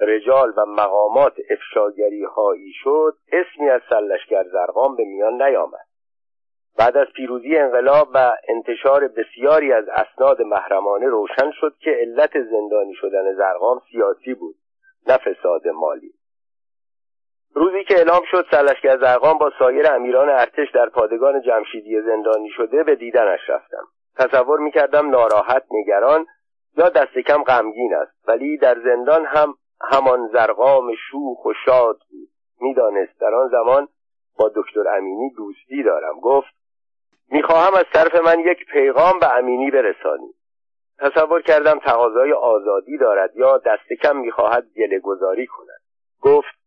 رجال 0.01 0.53
و 0.57 0.65
مقامات 0.65 1.33
افشاگری 1.49 2.23
هایی 2.23 2.71
شد 2.83 3.17
اسمی 3.31 3.69
از 3.69 3.81
سلشگر 3.89 4.43
زرقام 4.43 4.95
به 4.95 5.03
میان 5.05 5.41
نیامد. 5.41 5.85
بعد 6.77 6.97
از 6.97 7.07
پیروزی 7.15 7.55
انقلاب 7.55 8.07
و 8.13 8.33
انتشار 8.47 9.07
بسیاری 9.07 9.73
از 9.73 9.85
اسناد 9.89 10.41
محرمانه 10.41 11.05
روشن 11.05 11.51
شد 11.51 11.75
که 11.79 11.91
علت 11.91 12.31
زندانی 12.51 12.93
شدن 12.93 13.33
زرقام 13.33 13.81
سیاسی 13.91 14.33
بود 14.33 14.55
نه 15.07 15.17
فساد 15.17 15.67
مالی. 15.67 16.13
روزی 17.57 17.83
که 17.83 17.95
اعلام 17.97 18.21
شد 18.31 18.45
سلشگر 18.51 18.97
زرقام 18.97 19.37
با 19.37 19.51
سایر 19.59 19.91
امیران 19.91 20.29
ارتش 20.29 20.71
در 20.73 20.89
پادگان 20.89 21.41
جمشیدی 21.41 22.01
زندانی 22.01 22.49
شده 22.49 22.83
به 22.83 22.95
دیدنش 22.95 23.39
رفتم. 23.49 23.87
تصور 24.17 24.59
می‌کردم 24.59 25.09
ناراحت 25.09 25.63
نگران 25.71 26.25
یا 26.77 26.89
دست 26.89 27.17
کم 27.17 27.43
غمگین 27.43 27.95
است. 27.95 28.27
ولی 28.27 28.57
در 28.57 28.79
زندان 28.83 29.25
هم 29.25 29.53
همان 29.81 30.29
زرقام 30.33 30.95
شوخ 31.11 31.45
و 31.45 31.53
شاد 31.65 31.97
بود. 32.11 32.29
می‌دانست 32.61 33.19
در 33.19 33.33
آن 33.33 33.49
زمان 33.49 33.87
با 34.39 34.51
دکتر 34.55 34.87
امینی 34.97 35.29
دوستی 35.37 35.83
دارم. 35.83 36.19
گفت 36.19 36.53
می‌خواهم 37.31 37.73
از 37.73 37.85
طرف 37.93 38.15
من 38.15 38.39
یک 38.39 38.65
پیغام 38.71 39.19
به 39.19 39.37
امینی 39.37 39.71
برسانی 39.71 40.33
تصور 40.99 41.41
کردم 41.41 41.79
تقاضای 41.79 42.33
آزادی 42.33 42.97
دارد 42.97 43.35
یا 43.35 43.57
دست 43.57 43.93
کم 44.01 44.17
می‌خواهد 44.17 44.65
گله 44.77 44.99
گذاری 44.99 45.47
کند. 45.47 45.81
گفت 46.21 46.64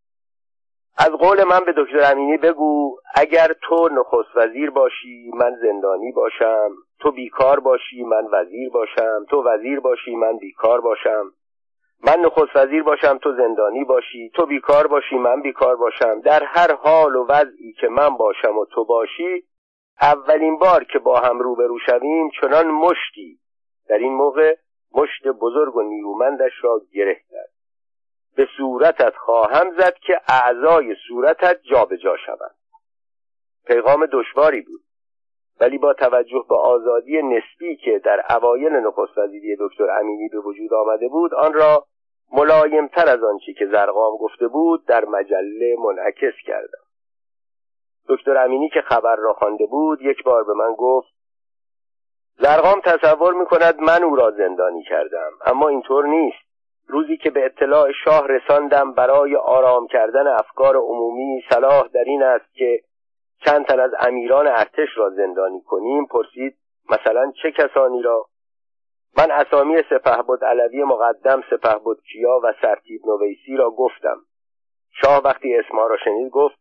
از 1.01 1.11
قول 1.11 1.45
من 1.45 1.61
به 1.61 1.75
دکتر 1.77 2.13
امینی 2.13 2.37
بگو 2.37 2.97
اگر 3.15 3.49
تو 3.63 3.89
نخست 3.93 4.37
وزیر 4.37 4.71
باشی 4.71 5.31
من 5.35 5.57
زندانی 5.63 6.13
باشم 6.13 6.71
تو 7.01 7.11
بیکار 7.11 7.61
باشی 7.61 8.03
من 8.03 8.27
وزیر 8.33 8.71
باشم 8.71 9.25
تو 9.31 9.43
وزیر 9.43 9.81
باشی 9.81 10.17
من 10.17 10.37
بیکار 10.37 10.81
باشم. 10.81 11.33
من 12.07 12.21
نخست 12.21 12.57
وزیر 12.57 12.83
باشم 12.83 13.19
تو 13.19 13.37
زندانی 13.37 13.85
باشی 13.85 14.31
تو 14.35 14.47
بیکار 14.47 14.87
باشی 14.87 15.17
من 15.17 15.43
بیکار 15.43 15.77
باشم. 15.77 16.21
در 16.21 16.43
هر 16.45 16.75
حال 16.75 17.17
و 17.17 17.27
وضعی 17.29 17.73
که 17.73 17.89
من 17.89 18.09
باشم 18.09 18.59
و 18.59 18.65
تو 18.65 18.85
باشی 18.85 19.45
اولین 20.01 20.59
بار 20.59 20.85
که 20.85 20.99
با 20.99 21.21
هم 21.21 21.39
روبرو 21.39 21.79
شویم 21.79 22.31
چنان 22.41 22.67
مشتی. 22.67 23.39
در 23.89 23.99
این 23.99 24.13
موقع 24.13 24.57
مشت 24.95 25.29
بزرگ 25.29 25.77
و 25.77 25.83
نیرومندش 25.83 26.53
را 26.63 26.81
گره 26.93 27.15
کرد 27.15 27.58
به 28.39 28.49
صورتت 28.57 29.17
خواهم 29.17 29.77
زد 29.79 29.95
که 29.95 30.21
اعضای 30.29 30.97
صورتت 31.09 31.61
جابجا 31.63 32.17
شوند. 32.27 32.55
پیغام 33.67 34.07
دشواری 34.13 34.61
بود. 34.61 34.81
ولی 35.61 35.79
با 35.79 35.93
توجه 35.93 36.45
به 36.49 36.57
آزادی 36.57 37.23
نسبی 37.23 37.77
که 37.77 37.99
در 38.05 38.25
اوایل 38.31 38.73
نخست 38.73 39.19
وزیری 39.19 39.57
دکتر 39.61 39.91
امینی 39.91 40.29
به 40.29 40.39
وجود 40.39 40.75
آمده 40.75 41.09
بود 41.09 41.35
آن 41.35 41.53
را 41.53 41.87
ملایمتر 42.33 43.09
از 43.09 43.23
آنچه 43.23 43.53
که 43.53 43.67
زرقام 43.67 44.17
گفته 44.17 44.49
بود 44.49 44.87
در 44.87 45.05
مجله 45.05 45.77
منعکس 45.79 46.35
کردم. 46.47 46.85
دکتر 48.09 48.37
امینی 48.37 48.69
که 48.69 48.81
خبر 48.81 49.17
را 49.17 49.33
خوانده 49.33 49.67
بود 49.67 50.03
یک 50.03 50.23
بار 50.25 50.45
به 50.45 50.55
من 50.55 50.75
گفت 50.79 51.09
زرقام 52.37 52.81
تصور 52.81 53.35
می 53.35 53.47
کند 53.47 53.81
من 53.81 54.03
او 54.03 54.17
را 54.17 54.31
زندانی 54.31 54.83
کردم 54.83 55.31
اما 55.47 55.69
اینطور 55.69 56.07
نیست. 56.07 56.48
روزی 56.89 57.17
که 57.17 57.31
به 57.31 57.45
اطلاع 57.45 57.93
شاه 58.05 58.27
رساندم 58.29 58.93
برای 58.93 59.37
آرام 59.37 59.87
کردن 59.87 60.27
افکار 60.27 60.77
عمومی 60.77 61.43
صلاح 61.51 61.89
در 61.89 62.05
این 62.07 62.23
است 62.23 62.55
که 62.55 62.81
چند 63.45 63.67
تن 63.67 63.81
از 63.81 63.91
امیران 64.01 64.47
ارتش 64.47 64.89
را 64.97 65.11
زندانی 65.11 65.63
کنیم. 65.63 66.07
پرسید 66.07 66.59
مثلا 66.91 67.33
چه 67.43 67.53
کسانی 67.53 68.03
را؟ 68.03 68.27
من 69.19 69.31
اسامی 69.31 69.83
بود 70.27 70.45
علوی 70.45 70.85
مقدم 70.85 71.43
بود 71.85 72.03
کیا 72.13 72.41
و 72.45 72.55
سرتیب 72.63 73.01
نویسی 73.07 73.57
را 73.57 73.71
گفتم. 73.71 74.17
شاه 75.03 75.23
وقتی 75.25 75.57
اسما 75.57 75.87
را 75.87 75.97
شنید 76.05 76.31
گفت 76.31 76.57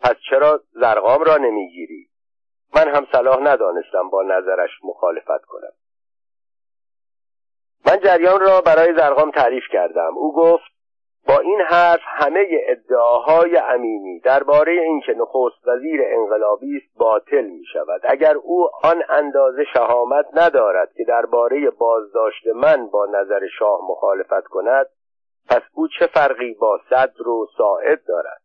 پس 0.00 0.14
چرا 0.30 0.60
زرقام 0.70 1.24
را 1.24 1.36
نمی‌گیری؟ 1.36 2.08
من 2.76 2.88
هم 2.94 3.06
صلاح 3.12 3.40
ندانستم 3.40 4.10
با 4.10 4.22
نظرش 4.22 4.70
مخالفت 4.84 5.44
کنم. 5.44 5.72
من 7.86 7.98
جریان 8.00 8.40
را 8.40 8.60
برای 8.60 8.94
زرقام 8.94 9.30
تعریف 9.30 9.64
کردم. 9.72 10.16
او 10.16 10.34
گفت 10.34 10.64
با 11.28 11.38
این 11.38 11.60
حرف 11.60 12.00
همه 12.04 12.46
ادعاهای 12.68 13.56
امینی 13.56 14.20
درباره 14.20 14.72
اینکه 14.72 15.12
نخست 15.12 15.68
وزیر 15.68 16.00
انقلابی 16.04 16.76
است 16.76 16.98
باطل 16.98 17.44
می 17.44 17.64
شود 17.72 18.00
اگر 18.04 18.34
او 18.34 18.68
آن 18.82 19.02
اندازه 19.08 19.64
شهامت 19.72 20.26
ندارد 20.34 20.92
که 20.92 21.04
درباره 21.04 21.70
بازداشت 21.70 22.46
من 22.54 22.86
با 22.86 23.06
نظر 23.06 23.40
شاه 23.58 23.80
مخالفت 23.90 24.44
کند 24.44 24.86
پس 25.48 25.62
او 25.74 25.88
چه 25.88 26.06
فرقی 26.06 26.54
با 26.54 26.80
صدر 26.90 27.28
و 27.28 27.46
ساعد 27.58 28.04
دارد؟ 28.04 28.40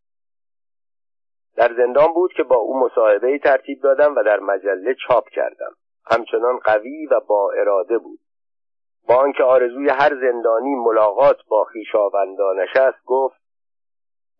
در 1.55 1.73
زندان 1.77 2.13
بود 2.13 2.33
که 2.33 2.43
با 2.43 2.55
او 2.55 2.79
مصاحبه 2.79 3.39
ترتیب 3.39 3.81
دادم 3.81 4.15
و 4.15 4.23
در 4.23 4.39
مجله 4.39 4.95
چاپ 5.07 5.29
کردم. 5.29 5.71
همچنان 6.11 6.57
قوی 6.57 7.05
و 7.05 7.19
با 7.19 7.51
اراده 7.51 7.97
بود. 7.97 8.19
با 9.07 9.15
آنکه 9.15 9.43
آرزوی 9.43 9.89
هر 9.89 10.15
زندانی 10.21 10.75
ملاقات 10.75 11.37
با 11.47 11.63
خویشاوندانش 11.63 12.75
است 12.75 13.05
گفت 13.05 13.43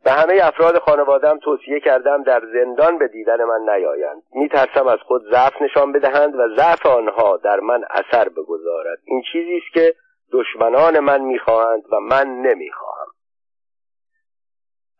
به 0.03 0.11
همه 0.11 0.39
افراد 0.43 0.79
خانوادم 0.79 1.39
توصیه 1.39 1.79
کردم 1.79 2.23
در 2.23 2.41
زندان 2.53 2.97
به 2.97 3.07
دیدن 3.07 3.43
من 3.43 3.69
نیایند. 3.69 4.23
میترسم 4.35 4.87
از 4.87 4.99
خود 4.99 5.21
ضعف 5.31 5.61
نشان 5.61 5.91
بدهند 5.91 6.35
و 6.35 6.55
ضعف 6.55 6.85
آنها 6.85 7.37
در 7.37 7.59
من 7.59 7.83
اثر 7.89 8.29
بگذارد. 8.29 8.99
این 9.05 9.23
چیزی 9.31 9.57
است 9.57 9.73
که 9.73 9.95
دشمنان 10.31 10.99
من 10.99 11.21
می‌خواهند 11.21 11.83
و 11.91 11.99
من 11.99 12.27
نمی‌خواهم. 12.27 13.07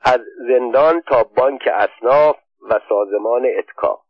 از 0.01 0.19
زندان 0.47 1.01
تا 1.01 1.23
بانک 1.37 1.69
اصناف 1.73 2.35
و 2.69 2.79
سازمان 2.89 3.47
اتکا. 3.57 4.02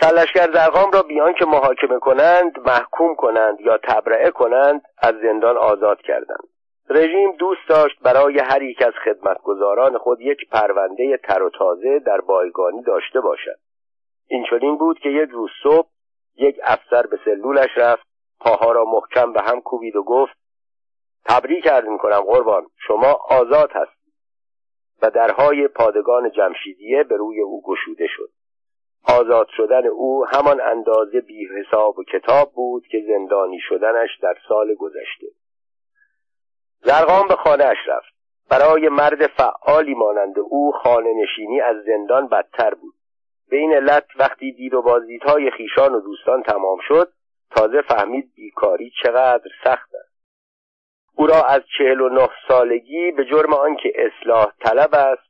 سلشگر 0.00 0.50
زرقام 0.52 0.90
را 0.90 1.02
بیان 1.02 1.32
که 1.32 1.44
محاکمه 1.44 1.98
کنند 1.98 2.58
محکوم 2.66 3.14
کنند 3.14 3.60
یا 3.60 3.78
تبرعه 3.78 4.30
کنند 4.30 4.82
از 4.98 5.14
زندان 5.22 5.56
آزاد 5.56 6.00
کردند. 6.00 6.48
رژیم 6.90 7.32
دوست 7.32 7.68
داشت 7.68 8.00
برای 8.02 8.38
هر 8.38 8.62
یک 8.62 8.82
از 8.82 8.92
خدمتگزاران 9.04 9.98
خود 9.98 10.20
یک 10.20 10.38
پرونده 10.50 11.16
تر 11.16 11.42
و 11.42 11.50
تازه 11.50 11.98
در 11.98 12.20
بایگانی 12.20 12.82
داشته 12.82 13.20
باشد. 13.20 13.58
این 14.26 14.44
چنین 14.50 14.76
بود 14.78 14.98
که 14.98 15.08
یک 15.08 15.30
روز 15.30 15.50
صبح 15.62 15.88
یک 16.36 16.56
افسر 16.62 17.06
به 17.06 17.18
سلولش 17.24 17.70
رفت 17.76 18.06
پاها 18.40 18.72
را 18.72 18.84
محکم 18.84 19.32
به 19.32 19.40
هم 19.42 19.60
کوبید 19.60 19.96
و 19.96 20.02
گفت 20.02 20.34
تبریک 21.24 21.66
عرض 21.66 21.84
می‌کنم 21.84 22.20
قربان 22.20 22.66
شما 22.86 23.12
آزاد 23.28 23.70
هستید. 23.72 24.12
و 25.02 25.10
درهای 25.10 25.68
پادگان 25.68 26.30
جمشیدیه 26.30 27.02
به 27.02 27.16
روی 27.16 27.40
او 27.40 27.62
گشوده 27.62 28.06
شد. 28.06 28.30
آزاد 29.04 29.46
شدن 29.56 29.86
او 29.86 30.26
همان 30.26 30.60
اندازه 30.60 31.20
بی 31.20 31.48
حساب 31.48 31.98
و 31.98 32.04
کتاب 32.04 32.52
بود 32.52 32.86
که 32.86 33.04
زندانی 33.08 33.58
شدنش 33.68 34.18
در 34.22 34.34
سال 34.48 34.74
گذشته. 34.74 35.26
زرقام 36.80 37.28
به 37.28 37.36
خانهاش 37.36 37.76
رفت. 37.86 38.18
برای 38.50 38.88
مرد 38.88 39.26
فعالی 39.26 39.94
مانند 39.94 40.38
او 40.38 40.72
خانه 40.72 41.14
نشینی 41.22 41.60
از 41.60 41.76
زندان 41.86 42.28
بدتر 42.28 42.74
بود. 42.74 42.94
به 43.50 43.56
این 43.56 43.72
علت 43.72 44.04
وقتی 44.18 44.52
دید 44.52 44.74
و 44.74 44.82
بازدیدهای 44.82 45.50
خیشان 45.50 45.94
و 45.94 46.00
دوستان 46.00 46.42
تمام 46.42 46.78
شد 46.88 47.12
تازه 47.50 47.82
فهمید 47.82 48.32
بیکاری 48.34 48.92
چقدر 49.02 49.50
سخت 49.64 49.94
است. 49.94 50.18
او 51.16 51.26
را 51.26 51.42
از 51.42 51.62
چهل 51.78 52.00
و 52.00 52.08
نه 52.08 52.28
سالگی 52.48 53.10
به 53.10 53.24
جرم 53.24 53.54
آنکه 53.54 53.92
اصلاح 53.94 54.52
طلب 54.60 54.94
است 54.94 55.27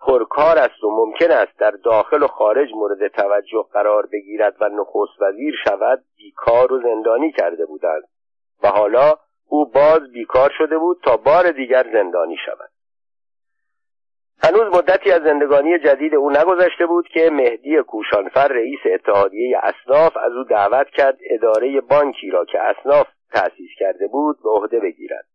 پرکار 0.00 0.58
است 0.58 0.84
و 0.84 0.90
ممکن 0.90 1.30
است 1.30 1.58
در 1.58 1.70
داخل 1.70 2.22
و 2.22 2.26
خارج 2.26 2.68
مورد 2.74 3.08
توجه 3.08 3.64
قرار 3.72 4.06
بگیرد 4.12 4.56
و 4.60 4.68
نخست 4.68 5.22
وزیر 5.22 5.54
شود 5.64 6.04
بیکار 6.16 6.72
و 6.72 6.82
زندانی 6.82 7.32
کرده 7.32 7.66
بودند. 7.66 8.02
و 8.62 8.68
حالا 8.68 9.14
او 9.48 9.70
باز 9.70 10.12
بیکار 10.12 10.50
شده 10.58 10.78
بود 10.78 11.00
تا 11.04 11.16
بار 11.16 11.50
دیگر 11.50 11.86
زندانی 11.92 12.36
شود. 12.46 12.70
هنوز 14.42 14.76
مدتی 14.76 15.12
از 15.12 15.22
زندگانی 15.22 15.78
جدید 15.78 16.14
او 16.14 16.30
نگذشته 16.30 16.86
بود 16.86 17.08
که 17.08 17.30
مهدی 17.32 17.82
کوشانفر 17.82 18.48
رئیس 18.48 18.80
اتحادیه 18.94 19.58
اصناف 19.62 20.16
از 20.16 20.32
او 20.32 20.44
دعوت 20.44 20.86
کرد 20.86 21.18
اداره 21.30 21.80
بانکی 21.80 22.30
را 22.30 22.44
که 22.44 22.58
اصناف 22.62 23.06
تأسیس 23.32 23.70
کرده 23.78 24.06
بود 24.06 24.36
به 24.42 24.50
عهده 24.50 24.80
بگیرد. 24.80 25.26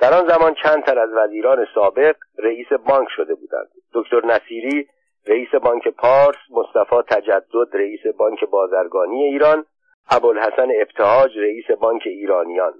در 0.00 0.14
آن 0.14 0.28
زمان 0.28 0.54
چند 0.62 0.84
تن 0.84 0.98
از 0.98 1.10
وزیران 1.12 1.66
سابق 1.74 2.16
رئیس 2.38 2.72
بانک 2.72 3.08
شده 3.16 3.34
بودند. 3.34 3.68
دکتر 3.94 4.26
نصیری 4.26 4.88
رئیس 5.26 5.54
بانک 5.54 5.88
پارس 5.88 6.36
مصطفی 6.50 7.02
تجدد 7.08 7.76
رئیس 7.76 8.00
بانک 8.18 8.44
بازرگانی 8.44 9.24
ایران 9.24 9.64
ابوالحسن 10.10 10.68
ابتهاج 10.80 11.38
رئیس 11.38 11.70
بانک 11.80 12.02
ایرانیان. 12.04 12.72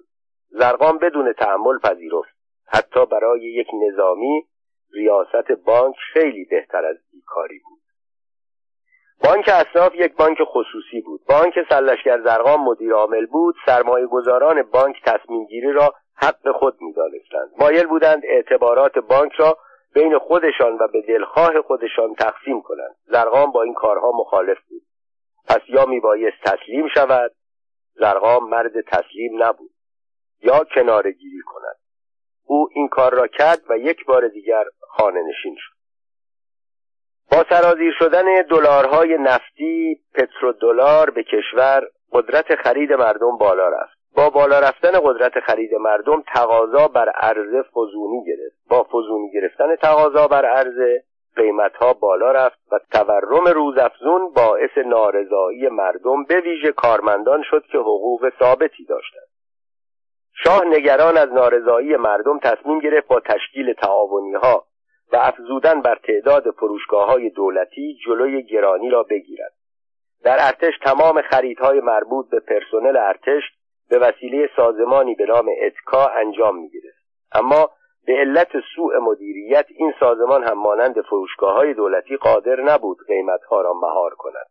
زرقام 0.49 0.99
بدون 0.99 1.33
تحمل 1.33 1.79
پذیرفت. 1.79 2.37
حتی 2.69 3.07
برای 3.07 3.41
یک 3.41 3.67
نظامی 3.89 4.47
ریاست 4.93 5.53
بانک 5.67 5.95
خیلی 6.13 6.45
بهتر 6.45 6.85
از 6.85 6.97
بیکاری 7.13 7.59
بود. 7.59 7.81
بانک 9.25 9.49
اصناف 9.49 9.95
یک 9.95 10.17
بانک 10.17 10.39
خصوصی 10.45 11.01
بود. 11.01 11.21
بانک 11.29 11.55
سلشگر 11.69 12.21
زرقام 12.23 12.65
مدیر 12.65 12.93
عامل 12.93 13.27
بود. 13.27 13.55
سرمایه 13.67 14.07
گذاران 14.07 14.63
بانک 14.63 14.97
تصمیم 15.05 15.47
گیری 15.47 15.73
را 15.73 15.95
حق 16.17 16.51
خود 16.53 16.77
می‌دانستند. 16.81 17.51
مایل 17.59 17.87
بودند 17.87 18.23
اعتبارات 18.25 18.99
بانک 18.99 19.33
را 19.33 19.59
بین 19.95 20.19
خودشان 20.19 20.79
و 20.81 20.89
به 20.93 21.01
دلخواه 21.01 21.63
خودشان 21.63 22.15
تقسیم 22.15 22.63
کنند. 22.63 22.97
زرقام 23.05 23.53
با 23.53 23.63
این 23.63 23.75
کارها 23.75 24.13
مخالف 24.13 24.59
بود. 24.69 24.83
پس 25.49 25.61
یا 25.69 25.87
میبایست 25.87 26.37
تسلیم 26.45 26.89
شود 26.95 27.33
زرقام 27.95 28.49
مرد 28.49 28.81
تسلیم 28.81 29.43
نبود 29.43 29.71
یا 30.43 30.65
کناره 30.75 31.13
گیری 31.13 31.41
کند. 31.47 31.77
او 32.45 32.69
این 32.73 32.89
کار 32.89 33.15
را 33.15 33.27
کرد 33.27 33.61
و 33.71 33.79
یک 33.79 34.05
بار 34.07 34.29
دیگر 34.29 34.65
خانه 34.81 35.23
نشین 35.23 35.57
شد. 35.59 35.77
با 37.31 37.45
سرازیر 37.51 37.95
شدن 37.99 38.43
دلارهای 38.51 39.19
نفتی 39.19 40.01
پترودلار 40.15 41.11
به 41.11 41.23
کشور 41.23 41.89
قدرت 42.13 42.55
خرید 42.55 42.93
مردم 42.93 43.37
بالا 43.37 43.69
رفت. 43.69 43.96
با 44.17 44.31
بالا 44.31 44.59
رفتن 44.59 44.93
قدرت 45.03 45.41
خرید 45.41 45.75
مردم 45.75 46.23
تقاضا 46.35 46.89
بر 46.89 47.09
عرضه 47.09 47.63
فزونی 47.63 48.25
گرفت. 48.27 48.57
با 48.71 48.85
فزونی 48.85 49.31
گرفتن 49.35 49.77
تقاضا 49.77 50.29
بر 50.29 50.45
عرضه 50.45 51.03
قیمتها 51.37 51.93
بالا 51.93 52.33
رفت 52.33 52.59
و 52.73 52.79
تورم 52.93 53.49
روزافزون 53.49 54.33
باعث 54.33 54.79
نارضایی 54.87 55.69
مردم 55.69 56.25
به 56.25 56.41
ویژه 56.41 56.73
کارمندان 56.73 57.43
شد 57.51 57.65
که 57.73 57.79
حقوق 57.79 58.33
ثابتی 58.39 58.85
داشتند. 58.85 59.29
شاه 60.45 60.65
نگران 60.65 61.17
از 61.17 61.33
نارضایی 61.33 61.97
مردم 61.97 62.39
تصمیم 62.39 62.79
گرفت 62.79 63.09
با 63.09 63.21
تشکیل 63.21 63.73
تعاونی 63.73 64.35
ها 64.35 64.65
و 65.13 65.17
افزودن 65.17 65.81
بر 65.81 65.99
تعداد 66.07 66.51
فروشگاه 66.51 67.07
های 67.07 67.31
دولتی 67.31 67.99
جلوی 68.07 68.43
گرانی 68.43 68.91
را 68.91 69.03
بگیرد. 69.03 69.53
در 70.25 70.37
ارتش 70.41 70.75
تمام 70.85 71.23
خریدهای 71.23 71.81
مربوط 71.81 72.31
به 72.31 72.41
پرسنل 72.41 72.97
ارتش 72.97 73.43
به 73.91 73.99
وسیله 73.99 74.51
سازمانی 74.57 75.15
به 75.15 75.27
نام 75.27 75.49
اتکا 75.63 76.07
انجام 76.07 76.59
می‌گرفت 76.59 77.07
اما 77.33 77.71
به 78.07 78.13
علت 78.13 78.49
سوء 78.77 79.01
مدیریت 79.01 79.67
این 79.69 79.93
سازمان 80.01 80.45
هم 80.45 80.59
مانند 80.59 81.01
فروشگاه 81.01 81.55
های 81.55 81.75
دولتی 81.75 82.17
قادر 82.17 82.61
نبود 82.61 82.99
قیمتها 83.07 83.61
را 83.61 83.73
مهار 83.73 84.15
کند. 84.15 84.47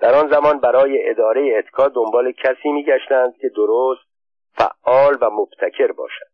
در 0.00 0.14
آن 0.14 0.28
زمان 0.30 0.60
برای 0.60 1.10
اداره 1.10 1.56
اتکا 1.58 1.88
دنبال 1.88 2.32
کسی 2.32 2.72
میگشتند 2.72 3.36
که 3.36 3.48
درست 3.48 4.06
فعال 4.54 5.18
و 5.20 5.30
مبتکر 5.30 5.92
باشد. 5.92 6.26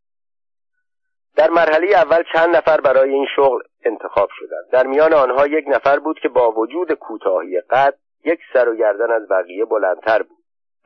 در 1.36 1.50
مرحله 1.50 1.86
اول 1.86 2.22
چند 2.32 2.56
نفر 2.56 2.80
برای 2.80 3.10
این 3.10 3.26
شغل 3.36 3.60
انتخاب 3.84 4.28
شدند. 4.32 4.70
در 4.72 4.86
میان 4.86 5.12
آنها 5.12 5.46
یک 5.46 5.64
نفر 5.68 5.98
بود 5.98 6.18
که 6.18 6.28
با 6.28 6.52
وجود 6.52 6.92
کوتاهی 6.92 7.60
قد 7.60 7.94
یک 8.24 8.40
سر 8.52 8.68
و 8.68 8.76
گردن 8.76 9.10
از 9.10 9.28
بقیه 9.28 9.64
بلندتر 9.64 10.22
بود. 10.22 10.38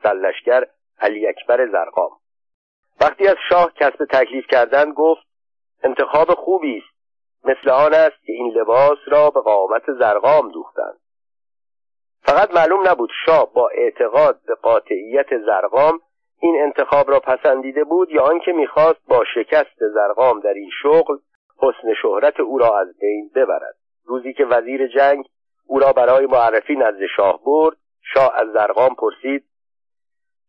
سلشگر 0.03 0.67
علی 0.99 1.27
اکبر 1.27 1.67
زرقام. 1.71 2.11
وقتی 3.01 3.27
از 3.27 3.35
شاه 3.49 3.73
کسب 3.73 4.05
تکلیف 4.05 4.47
کردن 4.47 4.93
گفت 4.93 5.27
انتخاب 5.83 6.33
خوبی 6.33 6.77
است. 6.77 6.97
مثل 7.43 7.69
آن 7.69 7.93
است 7.93 8.25
که 8.25 8.33
این 8.33 8.53
لباس 8.53 8.97
را 9.07 9.29
به 9.29 9.41
قامت 9.41 9.83
زرقام 9.99 10.51
دوختند. 10.51 10.99
فقط 12.21 12.55
معلوم 12.55 12.87
نبود 12.87 13.09
شاه 13.25 13.53
با 13.53 13.69
اعتقاد 13.69 14.39
به 14.47 14.55
قاطعیت 14.55 15.37
زرقام 15.45 15.99
این 16.41 16.61
انتخاب 16.61 17.09
را 17.09 17.19
پسندیده 17.19 17.83
بود 17.83 18.11
یا 18.11 18.23
آنکه 18.23 18.51
می‌خواست 18.51 18.99
با 19.07 19.23
شکست 19.35 19.79
زرقام 19.93 20.39
در 20.39 20.53
این 20.53 20.69
شغل 20.81 21.17
حسن 21.57 21.93
شهرت 22.01 22.39
او 22.39 22.57
را 22.57 22.79
از 22.79 22.97
بین 22.99 23.31
ببرد. 23.35 23.75
روزی 24.05 24.33
که 24.33 24.45
وزیر 24.45 24.87
جنگ 24.87 25.25
او 25.65 25.79
را 25.79 25.93
برای 25.93 26.25
معرفی 26.25 26.75
نزد 26.75 27.05
شاه 27.15 27.43
برد 27.45 27.77
شاه 28.13 28.31
از 28.35 28.47
زرقام 28.53 28.95
پرسید 28.95 29.43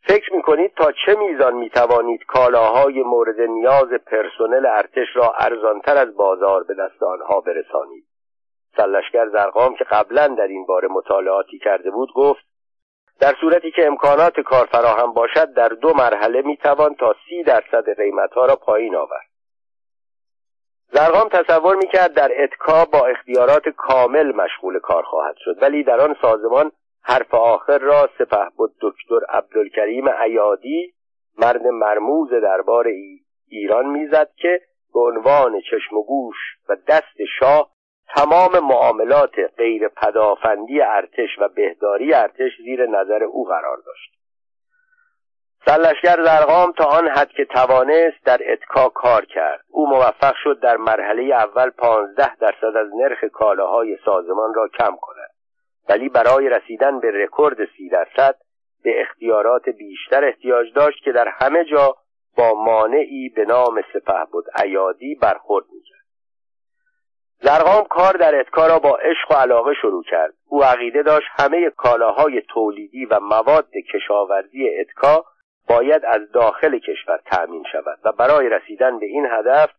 فکر 0.06 0.34
می‌کنید 0.34 0.74
تا 0.74 0.92
چه 0.92 1.14
میزان 1.14 1.54
می‌توانید 1.54 2.24
کالاهای 2.24 3.02
مورد 3.02 3.40
نیاز 3.40 3.88
پرسنل 4.06 4.66
ارتش 4.66 5.06
را 5.14 5.32
ارزانتر 5.38 5.96
از 5.96 6.16
بازار 6.16 6.64
به 6.64 6.74
دست 6.74 7.02
آنها 7.02 7.40
برسانید؟ 7.40 8.04
سلشگر 8.76 9.28
زرقام 9.28 9.74
که 9.74 9.84
قبلا 9.84 10.26
در 10.28 10.46
این 10.46 10.66
باره 10.66 10.88
مطالعاتی 10.88 11.58
کرده 11.58 11.90
بود 11.90 12.12
گفت 12.14 12.44
در 13.20 13.34
صورتی 13.40 13.70
که 13.70 13.86
امکانات 13.86 14.40
کار 14.40 14.66
فراهم 14.66 15.12
باشد 15.12 15.52
در 15.52 15.68
دو 15.68 15.94
مرحله 15.94 16.42
می‌توان 16.42 16.94
تا 16.94 17.14
سی 17.28 17.42
درصد 17.42 17.96
قیمتها 17.96 18.46
را 18.46 18.56
پایین 18.56 18.96
آورد. 18.96 19.28
زرقام 20.92 21.28
تصور 21.28 21.76
می‌کرد 21.76 22.12
در 22.14 22.42
اتکا 22.42 22.84
با 22.84 23.06
اختیارات 23.06 23.68
کامل 23.68 24.32
مشغول 24.32 24.78
کار 24.78 25.02
خواهد 25.02 25.36
شد 25.38 25.62
ولی 25.62 25.82
در 25.84 26.00
آن 26.00 26.16
سازمان 26.22 26.72
حرف 27.08 27.34
آخر 27.34 27.78
را 27.78 28.08
سپه 28.18 28.48
بود 28.56 28.74
دکتر 28.80 29.20
عبدالکریم 29.28 30.08
عیادی 30.08 30.94
مرد 31.38 31.66
مرموز 31.66 32.30
دربار 32.30 32.86
ای 32.86 33.20
ایران 33.48 33.86
می‌زد 33.86 34.30
که 34.36 34.60
به 34.94 35.00
عنوان 35.00 35.60
چشم 35.60 35.96
و 35.96 36.02
گوش 36.02 36.36
و 36.68 36.76
دست 36.88 37.16
شاه 37.40 37.70
تمام 38.16 38.58
معاملات 38.58 39.34
غیر 39.56 39.88
پدافندی 39.88 40.80
ارتش 40.80 41.28
و 41.38 41.48
بهداری 41.48 42.14
ارتش 42.14 42.52
زیر 42.64 42.86
نظر 42.86 43.22
او 43.22 43.44
قرار 43.44 43.76
داشت. 43.86 44.18
سلشگر 45.66 46.24
زرقام 46.24 46.72
تا 46.72 46.84
آن 46.84 47.08
حد 47.08 47.28
که 47.28 47.44
توانست 47.44 48.24
در 48.24 48.52
اتکا 48.52 48.88
کار 48.88 49.24
کرد. 49.24 49.64
او 49.68 49.88
موفق 49.88 50.34
شد 50.44 50.60
در 50.60 50.76
مرحله 50.76 51.34
اول 51.34 51.70
پانزده 51.70 52.36
درصد 52.36 52.76
از 52.76 52.88
نرخ 52.94 53.24
کالاهای 53.24 53.98
سازمان 54.04 54.54
را 54.54 54.68
کم 54.68 54.96
کند. 55.00 55.17
ولی 55.88 56.08
برای 56.08 56.48
رسیدن 56.48 57.00
به 57.00 57.10
رکورد 57.10 57.56
سی 57.76 57.88
درصد 57.88 58.34
به 58.84 59.00
اختیارات 59.00 59.68
بیشتر 59.68 60.24
احتیاج 60.24 60.72
داشت 60.74 61.04
که 61.04 61.12
در 61.12 61.28
همه 61.28 61.64
جا 61.64 61.96
با 62.36 62.54
مانعی 62.54 63.28
به 63.28 63.44
نام 63.44 63.82
سپه 63.92 64.24
بود 64.32 64.44
عیادی 64.54 65.14
برخورد 65.14 65.64
می‌کرد. 65.72 65.98
زرقام 67.40 67.84
کار 67.84 68.12
در 68.12 68.40
اتکا 68.40 68.66
را 68.66 68.78
با 68.78 68.96
عشق 68.96 69.30
و 69.30 69.34
علاقه 69.34 69.74
شروع 69.74 70.02
کرد. 70.02 70.34
او 70.48 70.64
عقیده 70.64 71.02
داشت 71.02 71.26
همه 71.38 71.70
کالاهای 71.70 72.42
تولیدی 72.48 73.04
و 73.04 73.20
مواد 73.20 73.68
کشاورزی 73.92 74.68
اتکا 74.80 75.24
باید 75.68 76.04
از 76.04 76.32
داخل 76.32 76.78
کشور 76.78 77.20
تأمین 77.26 77.64
شود 77.72 77.98
و 78.04 78.12
برای 78.12 78.48
رسیدن 78.48 78.98
به 78.98 79.06
این 79.06 79.26
هدف 79.30 79.70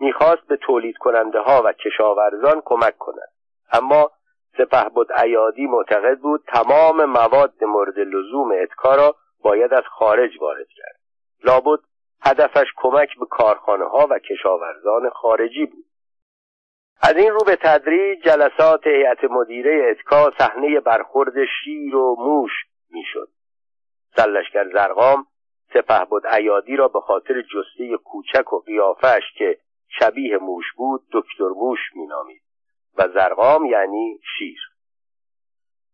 می‌خواست 0.00 0.46
به 0.48 0.56
تولید 0.56 0.96
کننده 0.96 1.38
ها 1.38 1.62
و 1.64 1.72
کشاورزان 1.72 2.62
کمک 2.64 2.98
کند. 2.98 3.28
اما 3.72 4.10
سپه 4.56 4.88
بود 4.88 5.12
عیادی 5.12 5.66
معتقد 5.66 6.18
بود 6.18 6.44
تمام 6.46 7.04
مواد 7.04 7.64
مورد 7.64 7.98
لزوم 7.98 8.52
اتکا 8.62 8.94
را 8.94 9.16
باید 9.42 9.74
از 9.74 9.84
خارج 9.84 10.30
وارد 10.40 10.68
کرد. 10.68 11.00
لابد 11.44 11.80
هدفش 12.22 12.66
کمک 12.76 13.18
به 13.18 13.26
کارخانه 13.30 13.84
ها 13.84 14.06
و 14.10 14.18
کشاورزان 14.18 15.10
خارجی 15.10 15.66
بود. 15.66 15.84
از 17.02 17.16
این 17.16 17.30
رو 17.30 17.40
به 17.46 17.56
تدریج 17.56 18.22
جلسات 18.24 18.86
هیئت 18.86 19.24
مدیره 19.24 19.90
اتکا 19.90 20.32
صحنه 20.38 20.80
برخورد 20.80 21.34
شیر 21.44 21.96
و 21.96 22.16
موش 22.18 22.52
می‌شد. 22.90 23.28
سلشگر 24.16 24.68
زرقام 24.72 25.26
سپه 25.74 26.04
بود 26.04 26.26
عیادی 26.26 26.76
را 26.76 26.88
به 26.88 27.00
خاطر 27.00 27.42
جسته 27.42 27.96
کوچک 28.04 28.52
و 28.52 28.58
قیافش 28.58 29.22
که 29.38 29.58
شبیه 29.88 30.38
موش 30.38 30.64
بود 30.76 31.02
دکتر 31.12 31.48
موش 31.48 31.78
مینامید. 31.94 32.42
و 32.98 33.08
زرقام 33.08 33.64
یعنی 33.64 34.20
شیر. 34.38 34.58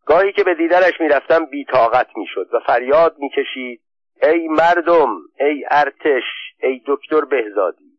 گاهی 0.06 0.32
که 0.32 0.44
به 0.44 0.54
دیدنش 0.54 1.00
می‌رفتم 1.00 1.46
بیتاقت 1.46 2.16
می‌شد 2.16 2.48
و 2.54 2.60
فریاد 2.66 3.18
می‌کشید 3.18 3.82
ای 4.22 4.48
مردم 4.48 5.16
ای 5.40 5.64
ارتش 5.70 6.24
ای 6.62 6.82
دکتر 6.86 7.24
بهزادی 7.24 7.98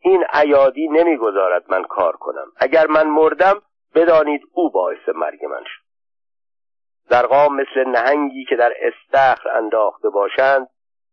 این 0.00 0.24
عیادی 0.32 0.88
نمی‌گذارد 0.88 1.64
من 1.68 1.82
کار 1.82 2.16
کنم. 2.16 2.46
اگر 2.56 2.86
من 2.86 3.06
مردم 3.06 3.62
بدانید 3.94 4.42
او 4.52 4.70
باعث 4.70 5.08
مرگ 5.14 5.44
من 5.44 5.64
شد. 5.64 5.84
زرقام 7.08 7.56
مثل 7.56 7.84
نهنگی 7.88 8.44
که 8.44 8.56
در 8.56 8.72
استخر 8.80 9.48
انداخته 9.48 10.08
باشند 10.08 10.68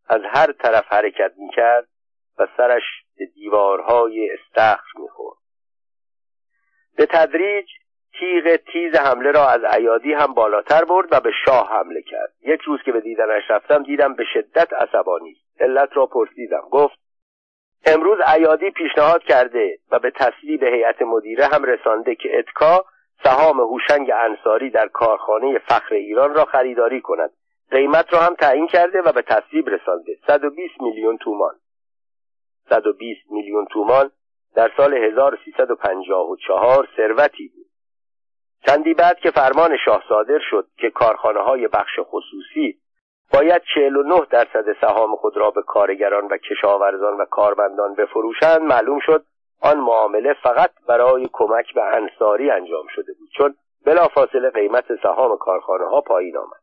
از 0.09 0.21
هر 0.33 0.51
طرف 0.51 0.85
حرکت 0.87 1.33
می‌کرد 1.37 1.87
و 2.37 2.47
سرش 2.57 2.83
به 3.17 3.25
دیوارهای 3.25 4.29
استخر 4.31 4.99
می‌خورد. 4.99 5.40
به 6.97 7.05
تدریج 7.05 7.65
تیغ 8.19 8.55
تیز 8.55 8.95
حمله 8.95 9.31
را 9.31 9.49
از 9.49 9.63
عیادی 9.63 10.13
هم 10.13 10.33
بالاتر 10.33 10.85
برد 10.85 11.07
و 11.11 11.19
به 11.19 11.31
شاه 11.45 11.69
حمله 11.69 12.01
کرد. 12.01 12.33
یک 12.41 12.61
روز 12.61 12.79
که 12.85 12.91
به 12.91 13.01
دیدنش 13.01 13.43
رفتم 13.49 13.83
دیدم 13.83 14.13
به 14.13 14.23
شدت 14.33 14.73
عصبانی. 14.73 15.35
علت 15.59 15.89
را 15.93 16.05
پرسیدم. 16.05 16.61
گفت 16.71 16.99
امروز 17.85 18.19
عیادی 18.25 18.71
پیشنهاد 18.71 19.23
کرده 19.23 19.77
و 19.91 19.99
به 19.99 20.11
تصویب 20.11 20.63
هیئت 20.63 21.01
مدیره 21.01 21.45
هم 21.45 21.63
رسانده 21.63 22.15
که 22.15 22.39
اتکا 22.39 22.85
سهام 23.23 23.59
هوشنگ 23.59 24.11
انصاری 24.15 24.69
در 24.69 24.87
کارخانه 24.87 25.59
فخر 25.59 25.95
ایران 25.95 26.33
را 26.33 26.45
خریداری 26.45 27.01
کند. 27.01 27.31
قیمت 27.71 28.13
را 28.13 28.19
هم 28.19 28.35
تعیین 28.35 28.67
کرده 28.67 29.01
و 29.01 29.11
به 29.11 29.21
تصویب 29.21 29.69
رسانده. 29.69 30.17
120 30.27 30.81
میلیون 30.81 31.17
تومان. 31.17 31.55
120 32.69 33.31
میلیون 33.31 33.65
تومان 33.65 34.11
در 34.55 34.71
سال 34.77 34.93
1354 34.93 36.87
ثروتی 36.97 37.47
بود. 37.47 37.65
چندی 38.67 38.93
بعد 38.93 39.19
که 39.19 39.31
فرمان 39.31 39.77
شاه 39.85 40.03
صادر 40.09 40.39
شد 40.49 40.67
که 40.77 40.89
کارخانه 40.89 41.39
های 41.39 41.67
بخش 41.67 41.99
خصوصی 42.03 42.77
باید 43.33 43.61
49 43.75 44.21
درصد 44.29 44.65
سهام 44.81 45.15
خود 45.15 45.37
را 45.37 45.51
به 45.51 45.61
کارگران 45.61 46.25
و 46.25 46.37
کشاورزان 46.37 47.17
و 47.21 47.25
کارمندان 47.25 47.95
بفروشند 47.95 48.61
معلوم 48.61 48.99
شد 48.99 49.25
آن 49.61 49.79
معامله 49.79 50.33
فقط 50.43 50.71
برای 50.87 51.29
کمک 51.33 51.73
به 51.73 51.83
انصاری 51.83 52.51
انجام 52.51 52.85
شده 52.95 53.13
بود 53.13 53.29
چون 53.37 53.55
بلافاصله 53.85 54.49
قیمت 54.49 54.85
سهام 55.03 55.37
کارخانه 55.37 55.85
ها 55.85 56.01
پایین 56.01 56.37
آمد. 56.37 56.60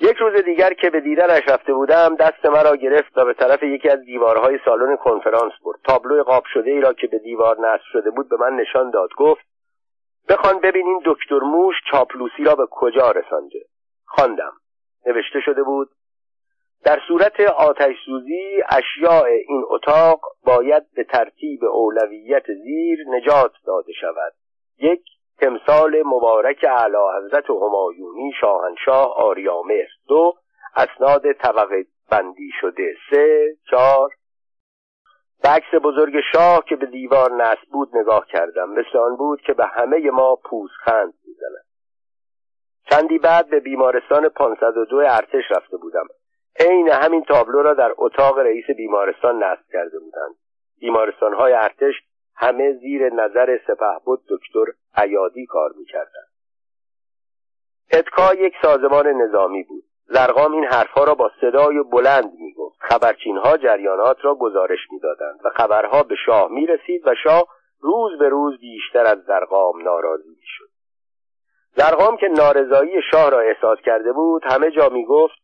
یک 0.00 0.16
روز 0.16 0.44
دیگر 0.44 0.74
که 0.74 0.90
به 0.90 1.00
دیدنش 1.00 1.48
رفته 1.48 1.74
بودم 1.74 2.16
دست 2.16 2.46
مرا 2.46 2.76
گرفت 2.76 3.18
و 3.18 3.24
به 3.24 3.34
طرف 3.34 3.62
یکی 3.62 3.88
از 3.88 4.00
دیوارهای 4.00 4.58
سالن 4.64 4.96
کنفرانس 4.96 5.52
برد. 5.64 5.80
تابلو 5.84 6.22
قاب 6.22 6.44
شده 6.52 6.70
ای 6.70 6.80
را 6.80 6.92
که 6.92 7.06
به 7.06 7.18
دیوار 7.18 7.60
نصب 7.60 7.84
شده 7.92 8.10
بود 8.10 8.28
به 8.28 8.36
من 8.36 8.56
نشان 8.56 8.90
داد. 8.90 9.10
گفت 9.16 9.46
بخوان 10.28 10.58
ببینین 10.60 11.00
دکتر 11.04 11.38
موش 11.38 11.74
چاپلوسی 11.90 12.44
را 12.44 12.54
به 12.54 12.66
کجا 12.70 13.10
رسانده. 13.10 13.58
خواندم. 14.04 14.52
نوشته 15.06 15.40
شده 15.40 15.62
بود 15.62 15.90
در 16.84 16.98
صورت 17.08 17.40
آتش 17.40 17.96
سوزی 18.06 18.62
اشیاء 18.70 19.24
این 19.24 19.64
اتاق 19.68 20.20
باید 20.44 20.82
به 20.94 21.04
ترتیب 21.04 21.64
اولویت 21.64 22.46
زیر 22.46 22.98
نجات 23.08 23.52
داده 23.66 23.92
شود. 23.92 24.32
یک 24.78 25.02
تمثال 25.40 26.02
مبارک 26.06 26.64
اعلی 26.68 26.96
حضرت 27.16 27.50
همایونی 27.50 28.32
شاهنشاه 28.40 29.14
آریامر 29.16 29.86
دو 30.08 30.34
اسناد 30.76 31.32
طبقه 31.32 31.84
بندی 32.10 32.50
شده. 32.60 32.94
سه 33.10 33.56
چهار 33.70 34.10
به 35.42 35.78
بزرگ 35.78 36.20
شاه 36.32 36.64
که 36.64 36.76
به 36.76 36.86
دیوار 36.86 37.32
نصب 37.32 37.68
بود 37.72 37.96
نگاه 37.96 38.26
کردم. 38.26 38.70
مثل 38.70 38.98
آن 38.98 39.16
بود 39.16 39.40
که 39.40 39.52
به 39.52 39.66
همه 39.66 40.10
ما 40.10 40.36
پوزخند 40.36 41.14
می‌زند. 41.26 41.64
چندی 42.90 43.18
بعد 43.18 43.50
به 43.50 43.60
بیمارستان 43.60 44.28
502 44.28 44.96
ارتش 44.96 45.44
رفته 45.50 45.76
بودم. 45.76 46.06
عین 46.60 46.88
همین 46.88 47.24
تابلو 47.24 47.62
را 47.62 47.74
در 47.74 47.92
اتاق 47.96 48.38
رئیس 48.38 48.64
بیمارستان 48.76 49.44
نصب 49.44 49.64
کرده 49.72 49.98
بودند. 49.98 50.34
بیمارستان 50.80 51.34
های 51.34 51.52
ارتش 51.52 51.94
همه 52.40 52.72
زیر 52.72 53.12
نظر 53.12 53.58
بود 54.04 54.20
دکتر 54.28 54.72
عیادی 54.94 55.46
کار 55.46 55.72
می‌کردند. 55.76 56.30
اتکا 57.92 58.34
یک 58.34 58.54
سازمان 58.62 59.06
نظامی 59.06 59.62
بود. 59.62 59.84
زرقام 60.06 60.52
این 60.52 60.64
حرفها 60.64 61.04
را 61.04 61.14
با 61.14 61.30
صدای 61.40 61.82
بلند 61.82 62.32
می‌گفت. 62.38 62.78
خبرچینها 62.80 63.56
جریانات 63.56 64.16
را 64.22 64.34
گزارش 64.34 64.78
می‌دادند 64.90 65.40
و 65.44 65.50
خبرها 65.50 66.02
به 66.02 66.14
شاه 66.26 66.48
می‌رسید 66.50 67.06
و 67.06 67.14
شاه 67.24 67.44
روز 67.80 68.18
به 68.18 68.28
روز 68.28 68.60
بیشتر 68.60 69.06
از 69.06 69.18
زرقام 69.26 69.82
ناراضی 69.82 70.28
می‌شد. 70.28 70.70
زرقام 71.76 72.16
که 72.16 72.28
نارضایی 72.28 73.02
شاه 73.12 73.30
را 73.30 73.40
احساس 73.40 73.78
کرده 73.84 74.12
بود 74.12 74.42
همه 74.44 74.70
جا 74.70 74.88
می‌گفت 74.88 75.38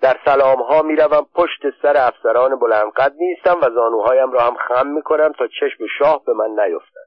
در 0.00 0.16
سلام 0.24 0.62
ها 0.62 0.82
می 0.82 0.96
روم 0.96 1.26
پشت 1.34 1.60
سر 1.82 1.96
افسران 1.96 2.58
بلندقد 2.58 3.14
نیستم 3.18 3.58
و 3.62 3.70
زانوهایم 3.74 4.32
را 4.32 4.40
هم 4.40 4.54
خم 4.54 4.86
می 4.86 5.02
کنم 5.02 5.32
تا 5.32 5.46
چشم 5.46 5.86
شاه 5.98 6.24
به 6.24 6.32
من 6.32 6.50
نیفتد. 6.50 7.06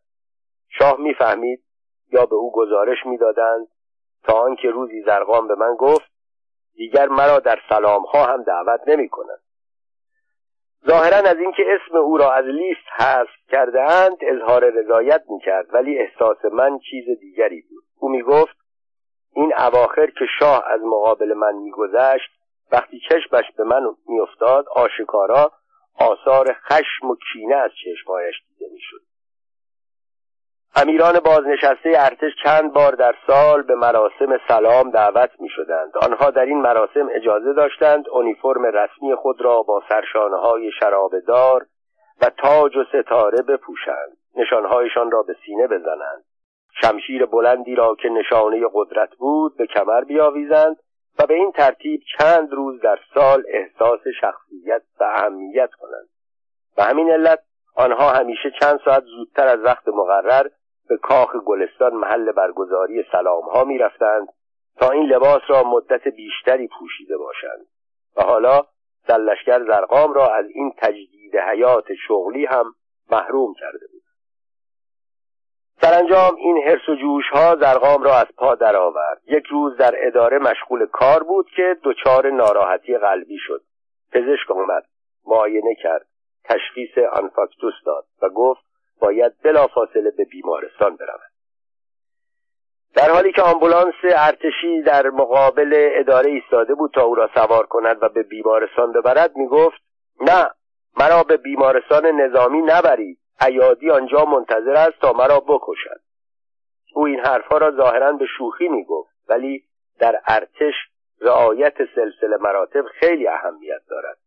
شاه 0.70 0.96
می‌فهمید 1.00 1.64
یا 2.12 2.26
به 2.26 2.36
او 2.36 2.52
گزارش 2.52 3.06
می‌دادند 3.06 3.68
تا 4.24 4.34
آنکه 4.34 4.70
روزی 4.70 5.02
زرقام 5.02 5.48
به 5.48 5.56
من 5.56 5.76
گفت 5.76 6.12
دیگر 6.76 7.08
مرا 7.08 7.40
در 7.40 7.60
سلام 7.70 8.04
ها 8.04 8.26
هم 8.26 8.44
دعوت 8.44 8.82
نمی 8.88 9.10
کنند 9.10 9.42
ظاهرا 10.88 11.18
از 11.18 11.38
اینکه 11.38 11.64
اسم 11.68 11.98
او 11.98 12.18
را 12.18 12.34
از 12.34 12.46
لیست 12.46 12.88
حذف 12.98 13.30
کرده 13.50 13.82
اند 13.82 14.18
اظهار 14.22 14.70
رضایت 14.70 15.24
می 15.30 15.40
کرد 15.40 15.74
ولی 15.74 16.00
احساس 16.00 16.46
من 16.46 16.80
چیز 16.80 17.20
دیگری 17.20 17.62
بود. 17.62 17.84
او 18.00 18.10
می 18.10 18.22
گفت 18.22 18.58
این 19.36 19.54
اواخر 19.58 20.06
که 20.06 20.26
شاه 20.40 20.64
از 20.68 20.82
مقابل 20.82 21.34
من 21.34 21.56
میگذشت 21.56 22.39
وقتی 22.72 23.00
چشمش 23.10 23.46
به 23.58 23.64
من 23.64 23.96
میافتاد 24.08 24.66
آشکارا 24.76 25.52
آثار 26.00 26.54
خشم 26.54 27.10
و 27.10 27.16
کینه 27.34 27.56
از 27.56 27.72
چشمهایش 27.84 28.36
دیده 28.48 28.74
می‌شد. 28.74 29.02
امیران 30.76 31.20
بازنشسته 31.20 31.94
ارتش 31.96 32.32
چند 32.44 32.74
بار 32.74 32.92
در 32.92 33.16
سال 33.28 33.62
به 33.62 33.76
مراسم 33.76 34.38
سلام 34.48 34.92
دعوت 34.92 35.32
می 35.40 35.50
شدند. 35.50 35.98
آنها 36.02 36.30
در 36.30 36.46
این 36.46 36.62
مراسم 36.62 37.10
اجازه 37.12 37.54
داشتند 37.54 38.10
اونیفرم 38.10 38.66
رسمی 38.66 39.16
خود 39.16 39.42
را 39.42 39.62
با 39.62 39.84
سرشانه 39.90 40.38
های 40.38 40.72
شرابدار 40.80 41.66
و 42.22 42.30
تاج 42.30 42.78
و 42.78 42.84
ستاره 42.84 43.42
بپوشند. 43.42 44.18
نشانهایشان 44.36 45.12
را 45.12 45.24
به 45.24 45.36
سینه 45.46 45.68
بزنند. 45.68 46.24
شمشیر 46.82 47.26
بلندی 47.26 47.76
را 47.76 47.96
که 47.96 48.10
نشانه 48.10 48.62
قدرت 48.74 49.16
بود 49.16 49.58
به 49.58 49.66
کمر 49.66 50.02
بیاویزند 50.02 50.78
و 51.20 51.26
به 51.26 51.34
این 51.34 51.52
ترتیب 51.52 52.02
چند 52.18 52.54
روز 52.54 52.82
در 52.82 53.00
سال 53.14 53.44
احساس 53.48 54.00
شخصیت 54.22 54.82
و 55.00 55.04
اهمیت 55.04 55.70
کنند. 55.80 56.10
و 56.78 56.84
همین 56.84 57.12
علت 57.12 57.40
آنها 57.76 58.12
همیشه 58.12 58.52
چند 58.62 58.80
ساعت 58.86 59.04
زودتر 59.04 59.48
از 59.48 59.60
وقت 59.60 59.88
مقرر 59.88 60.50
به 60.90 60.98
کاخ 60.98 61.36
گلستان 61.36 61.94
محل 61.94 62.32
برگزاری 62.32 63.06
سلام 63.12 63.44
ها 63.44 63.64
می 63.64 63.78
رفتند 63.78 64.28
تا 64.78 64.90
این 64.90 65.04
لباس 65.04 65.42
را 65.48 65.64
مدت 65.64 66.08
بیشتری 66.08 66.68
پوشیده 66.80 67.18
باشند. 67.18 67.66
و 68.18 68.22
حالا 68.24 68.62
سلشگر 69.08 69.64
زرقام 69.64 70.14
را 70.14 70.36
از 70.36 70.46
این 70.54 70.74
تجدید 70.78 71.36
حیات 71.38 71.86
شغلی 72.08 72.46
هم 72.46 72.76
محروم 73.12 73.54
کرده 73.54 73.88
بود. 73.92 73.99
سرانجام 75.82 76.36
این 76.36 76.58
حرس 76.58 76.90
و 76.90 76.96
جوش 76.96 77.26
ها 77.32 77.56
زرقام 77.56 78.04
را 78.04 78.16
از 78.16 78.28
پا 78.38 78.56
درآورد. 78.56 79.22
یک 79.28 79.46
روز 79.46 79.78
در 79.78 79.94
اداره 80.08 80.38
مشغول 80.40 80.86
کار 80.86 81.24
بود 81.24 81.50
که 81.56 81.78
دچار 81.84 82.30
ناراحتی 82.30 82.98
قلبی 82.98 83.38
شد. 83.38 83.62
پزشک 84.12 84.52
آمد 84.52 84.84
معاینه 85.26 85.76
کرد 85.84 86.06
تشخیص 86.44 86.98
آنفاکتوس 87.12 87.74
داد 87.86 88.06
و 88.22 88.30
گفت 88.30 88.62
باید 89.00 89.34
بلافاصله 89.44 90.12
به 90.18 90.26
بیمارستان 90.26 90.96
برود 90.96 91.30
در 92.96 93.12
حالی 93.12 93.32
که 93.32 93.42
آمبولانس 93.42 93.94
ارتشی 94.04 94.82
در 94.82 95.10
مقابل 95.10 95.90
اداره 96.00 96.32
ایستاده 96.32 96.76
بود 96.76 96.92
تا 96.94 97.04
او 97.04 97.16
را 97.16 97.30
سوار 97.36 97.66
کند 97.66 97.98
و 98.02 98.10
به 98.10 98.24
بیمارستان 98.24 98.92
ببرد 98.92 99.36
می‌گفت 99.36 99.82
نه 100.22 100.50
مرا 101.00 101.24
به 101.24 101.38
بیمارستان 101.38 102.06
نظامی 102.06 102.62
نبرید. 102.62 103.19
ایادی 103.42 103.90
آنجا 103.90 104.26
منتظر 104.26 104.74
است 104.74 105.00
تا 105.02 105.14
مرا 105.14 105.40
بکشد. 105.40 106.02
او 106.94 107.06
این 107.06 107.20
حرفها 107.20 107.58
را 107.58 107.72
ظاهرا 107.72 108.12
به 108.12 108.26
شوخی 108.38 108.68
می‌گفت 108.68 109.16
ولی 109.30 109.64
در 110.00 110.22
ارتش 110.28 110.74
رعایت 111.22 111.76
سلسله 111.96 112.38
مراتب 112.38 112.86
خیلی 112.86 113.28
اهمیت 113.28 113.82
دارد. 113.90 114.18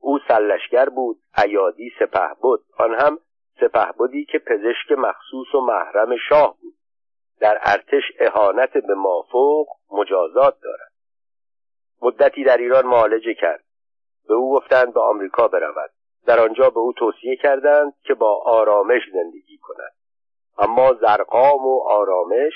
او 0.00 0.18
سلشگر 0.28 0.88
بود 0.88 1.18
ایادی 1.44 1.92
سپه 1.98 2.34
بود 2.40 2.64
آن 2.78 2.94
هم 2.94 3.18
سپه 3.60 3.92
بودی 3.98 4.24
که 4.24 4.38
پزشک 4.38 4.92
مخصوص 4.92 5.54
و 5.54 5.60
محرم 5.60 6.16
شاه 6.28 6.56
بود. 6.60 6.74
در 7.40 7.58
ارتش 7.62 8.02
اهانت 8.20 8.72
به 8.72 8.94
مافوق 8.94 9.66
مجازات 9.90 10.60
دارد. 10.60 10.92
مدتی 12.02 12.44
در 12.44 12.56
ایران 12.56 12.86
معالجه 12.86 13.34
کرد. 13.34 13.64
به 14.28 14.34
او 14.34 14.52
گفتند 14.52 14.94
به 14.94 15.00
آمریکا 15.00 15.48
برود 15.48 15.90
در 16.26 16.40
آنجا 16.40 16.70
به 16.70 16.80
او 16.80 16.92
توصیه 16.92 17.36
کردند 17.36 17.92
که 18.02 18.14
با 18.14 18.42
آرامش 18.44 19.02
زندگی 19.12 19.58
کند. 19.58 19.92
اما 20.58 20.94
زرقام 21.00 21.66
و 21.66 21.82
آرامش؟ 21.88 22.52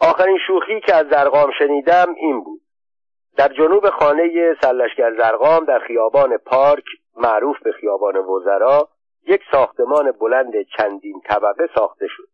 آخرین 0.00 0.38
شوخی 0.46 0.80
که 0.80 0.94
از 0.94 1.06
زرقام 1.06 1.50
شنیدم 1.58 2.14
این 2.16 2.44
بود. 2.44 2.60
در 3.36 3.48
جنوب 3.48 3.90
خانه 3.90 4.54
سلشگر 4.62 5.14
زرقام 5.16 5.64
در 5.64 5.78
خیابان 5.78 6.36
پارک 6.36 6.84
معروف 7.16 7.62
به 7.62 7.72
خیابان 7.72 8.16
وزرا 8.16 8.88
یک 9.26 9.40
ساختمان 9.52 10.12
بلند 10.12 10.52
چندین 10.76 11.20
طبقه 11.28 11.68
ساخته 11.74 12.06
شد. 12.08 12.28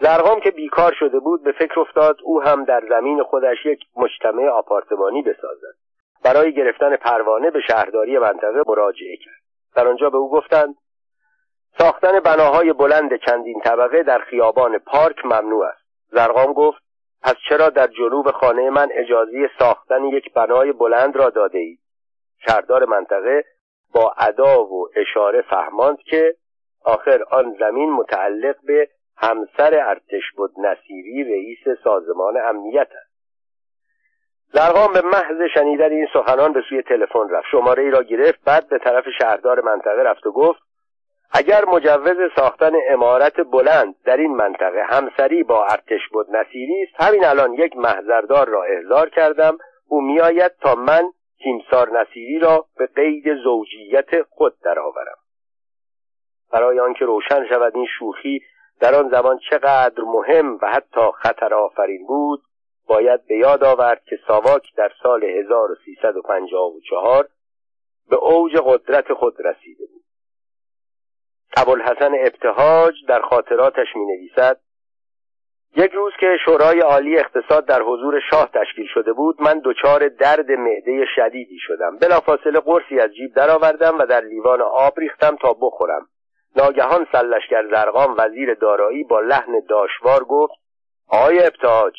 زرقام 0.00 0.40
که 0.40 0.50
بیکار 0.50 0.92
شده 0.98 1.18
بود 1.18 1.42
به 1.42 1.52
فکر 1.52 1.80
افتاد 1.80 2.16
او 2.24 2.42
هم 2.42 2.64
در 2.64 2.82
زمین 2.88 3.22
خودش 3.22 3.66
یک 3.66 3.80
مجتمع 3.96 4.48
آپارتمانی 4.48 5.22
بسازد. 5.22 5.74
برای 6.24 6.54
گرفتن 6.54 6.96
پروانه 6.96 7.50
به 7.50 7.60
شهرداری 7.60 8.18
منطقه 8.18 8.62
مراجعه 8.66 9.16
کرد. 9.16 9.40
در 9.76 9.88
آنجا 9.88 10.10
به 10.10 10.16
او 10.16 10.30
گفتند 10.30 10.74
ساختن 11.78 12.20
بناهای 12.20 12.72
بلند 12.72 13.10
چندین 13.26 13.60
طبقه 13.60 14.02
در 14.02 14.18
خیابان 14.18 14.78
پارک 14.78 15.24
ممنوع 15.24 15.66
است. 15.66 15.82
زرقام 16.10 16.52
گفت 16.52 16.82
پس 17.22 17.34
چرا 17.48 17.68
در 17.68 17.86
جنوب 17.86 18.30
خانه 18.30 18.70
من 18.70 18.88
اجازه 18.92 19.50
ساختن 19.58 20.04
یک 20.04 20.32
بنای 20.32 20.72
بلند 20.72 21.16
را 21.16 21.30
داده 21.30 21.58
اید؟ 21.58 21.80
شهردار 22.46 22.84
منطقه 22.84 23.44
با 23.94 24.14
ادا 24.18 24.64
و 24.64 24.88
اشاره 24.96 25.42
فهماند 25.42 25.98
که 25.98 26.34
آخر 26.84 27.22
آن 27.30 27.56
زمین 27.60 27.92
متعلق 27.92 28.56
به 28.66 28.88
همسر 29.16 29.74
ارتش 29.74 30.22
بود 30.36 30.50
نصیری 30.58 31.24
رئیس 31.24 31.78
سازمان 31.84 32.36
امنیت 32.36 32.88
است. 33.02 33.09
زرقام 34.52 34.92
به 34.92 35.00
محض 35.00 35.42
شنیدن 35.54 35.90
این 35.90 36.06
سخنان 36.12 36.52
به 36.52 36.62
سوی 36.68 36.82
تلفن 36.82 37.28
رفت. 37.30 37.46
شماره 37.50 37.82
ای 37.82 37.90
را 37.90 38.02
گرفت 38.02 38.44
بعد 38.44 38.68
به 38.68 38.78
طرف 38.78 39.04
شهردار 39.18 39.60
منطقه 39.60 40.02
رفت 40.02 40.26
و 40.26 40.32
گفت 40.32 40.60
اگر 41.32 41.64
مجوز 41.64 42.16
ساختن 42.36 42.72
امارت 42.88 43.40
بلند 43.40 43.94
در 44.04 44.16
این 44.16 44.36
منطقه 44.36 44.82
همسری 44.82 45.42
با 45.42 45.66
ارتش 45.66 46.08
بود 46.12 46.36
نصیری 46.36 46.82
است 46.82 47.02
همین 47.02 47.24
الان 47.24 47.52
یک 47.52 47.76
محضردار 47.76 48.48
را 48.48 48.64
احضار 48.64 49.08
کردم. 49.08 49.58
او 49.88 50.00
میآید 50.00 50.52
تا 50.60 50.74
من 50.74 51.02
تیمسار 51.42 52.00
نصیری 52.00 52.38
را 52.38 52.66
به 52.76 52.86
قید 52.86 53.34
زوجیت 53.44 54.22
خود 54.22 54.54
درآورم. 54.64 55.16
برای 56.52 56.80
آنکه 56.80 57.04
روشن 57.04 57.46
شود 57.48 57.76
این 57.76 57.86
شوخی 57.98 58.42
در 58.80 58.94
آن 58.94 59.08
زمان 59.08 59.38
چقدر 59.50 60.02
مهم 60.02 60.58
و 60.62 60.66
حتی 60.66 61.10
خطر 61.18 61.54
آفرین 61.54 62.06
بود 62.06 62.42
باید 62.90 63.26
به 63.26 63.36
یاد 63.36 63.64
آورد 63.64 64.04
که 64.04 64.18
ساواک 64.28 64.74
در 64.76 64.90
سال 65.02 65.24
1354 65.24 67.28
به 68.10 68.16
اوج 68.16 68.52
قدرت 68.64 69.12
خود 69.12 69.36
رسیده 69.44 69.86
بود. 69.86 70.02
ابوالحسن 71.56 72.14
ابتهاج 72.14 72.94
در 73.08 73.20
خاطراتش 73.20 73.86
می 73.96 74.04
نویسد 74.04 74.60
یک 75.76 75.92
روز 75.92 76.12
که 76.20 76.36
شورای 76.44 76.80
عالی 76.80 77.18
اقتصاد 77.18 77.66
در 77.66 77.82
حضور 77.82 78.20
شاه 78.30 78.50
تشکیل 78.54 78.86
شده 78.94 79.12
بود 79.12 79.42
من 79.42 79.62
دچار 79.64 80.08
درد 80.08 80.50
معده 80.50 81.04
شدیدی 81.16 81.58
شدم. 81.60 81.98
بلافاصله 81.98 82.60
قرصی 82.60 83.00
از 83.00 83.14
جیب 83.14 83.34
درآوردم 83.34 83.98
و 83.98 84.06
در 84.06 84.20
لیوان 84.20 84.60
آب 84.60 85.00
ریختم 85.00 85.36
تا 85.36 85.56
بخورم. 85.60 86.06
ناگهان 86.56 87.06
سلشگر 87.12 87.66
زرقام 87.70 88.14
وزیر 88.18 88.54
دارایی 88.54 89.04
با 89.04 89.20
لحن 89.20 89.60
داشوار 89.68 90.24
گفت 90.24 90.54
آقای 91.08 91.46
ابتهاج 91.46 91.94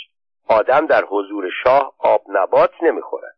آدم 0.47 0.85
در 0.85 1.05
حضور 1.05 1.49
شاه 1.63 1.93
آب 1.97 2.21
نبات 2.29 2.71
نمی‌خورد. 2.81 3.35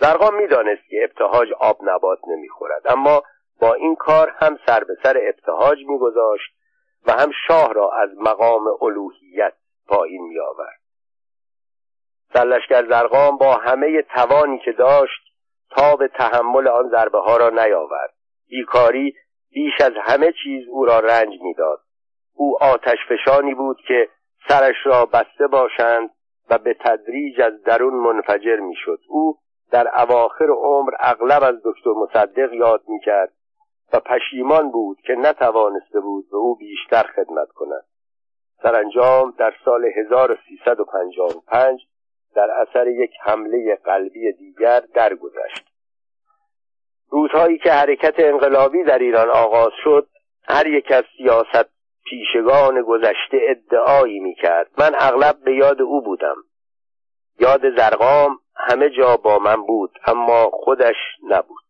زرقام 0.00 0.34
می‌دانست 0.36 0.82
که 0.90 1.04
ابتهاج 1.04 1.52
آب 1.52 1.78
نبات 1.82 2.18
نمی‌خورد 2.28 2.82
اما 2.88 3.22
با 3.60 3.74
این 3.74 3.96
کار 3.96 4.34
هم 4.38 4.58
سر 4.66 4.84
به 4.84 4.96
سر 5.02 5.16
ابتهاج 5.28 5.78
میگذاشت 5.86 6.52
و 7.06 7.12
هم 7.12 7.30
شاه 7.46 7.72
را 7.72 7.90
از 7.92 8.10
مقام 8.16 8.66
الوهیت 8.82 9.52
پایین 9.88 10.22
می 10.22 10.40
آورد 10.40 10.80
سرلشکر 12.32 12.88
زرقام 12.88 13.36
با 13.38 13.54
همه 13.54 14.02
توانی 14.02 14.58
که 14.58 14.72
داشت 14.72 15.20
تا 15.70 15.96
به 15.96 16.08
تحمل 16.08 16.68
آن 16.68 16.88
ضربه 16.88 17.18
ها 17.18 17.36
را 17.36 17.48
نیاورد. 17.48 18.14
بیکاری 18.48 19.14
بیش 19.50 19.80
از 19.80 19.92
همه 20.02 20.32
چیز 20.42 20.68
او 20.68 20.84
را 20.84 20.98
رنج 20.98 21.40
می‌داد. 21.42 21.80
او 22.34 22.62
آتش 22.62 22.98
فشانی 23.08 23.54
بود 23.54 23.80
که 23.88 24.08
سرش 24.48 24.76
را 24.84 25.06
بسته 25.06 25.46
باشند 25.46 26.10
و 26.50 26.58
به 26.58 26.76
تدریج 26.80 27.40
از 27.40 27.62
درون 27.62 27.94
منفجر 27.94 28.56
می‌شد. 28.56 29.00
او 29.08 29.38
در 29.70 30.00
اواخر 30.00 30.50
عمر 30.50 30.92
اغلب 31.00 31.42
از 31.42 31.54
دکتر 31.64 31.90
مصدق 31.90 32.52
یاد 32.52 32.82
می‌کرد 32.88 33.32
و 33.92 34.00
پشیمان 34.00 34.70
بود 34.70 35.00
که 35.00 35.12
نتوانسته 35.12 36.00
بود 36.00 36.30
به 36.30 36.36
او 36.36 36.56
بیشتر 36.56 37.02
خدمت 37.02 37.48
کند. 37.48 37.84
سرانجام 38.62 39.34
در 39.38 39.54
سال 39.64 39.84
1355 39.84 41.80
در 42.34 42.50
اثر 42.50 42.88
یک 42.88 43.10
حمله 43.22 43.78
قلبی 43.84 44.32
دیگر 44.32 44.80
درگذشت. 44.94 45.70
روزهایی 47.08 47.58
که 47.58 47.72
حرکت 47.72 48.14
انقلابی 48.18 48.82
در 48.82 48.98
ایران 48.98 49.30
آغاز 49.30 49.72
شد 49.84 50.08
هر 50.48 50.66
یک 50.66 50.92
از 50.92 51.04
سیاست 51.16 51.79
پیشگان 52.10 52.82
گذشته 52.82 53.38
ادعایی 53.48 54.20
می 54.20 54.34
کرد 54.34 54.70
من 54.78 54.92
اغلب 54.98 55.36
به 55.44 55.54
یاد 55.54 55.82
او 55.82 56.02
بودم. 56.02 56.36
یاد 57.40 57.76
زرقام 57.76 58.38
همه 58.56 58.90
جا 58.90 59.16
با 59.16 59.38
من 59.38 59.66
بود 59.66 59.90
اما 60.06 60.50
خودش 60.52 60.96
نبود. 61.22 61.64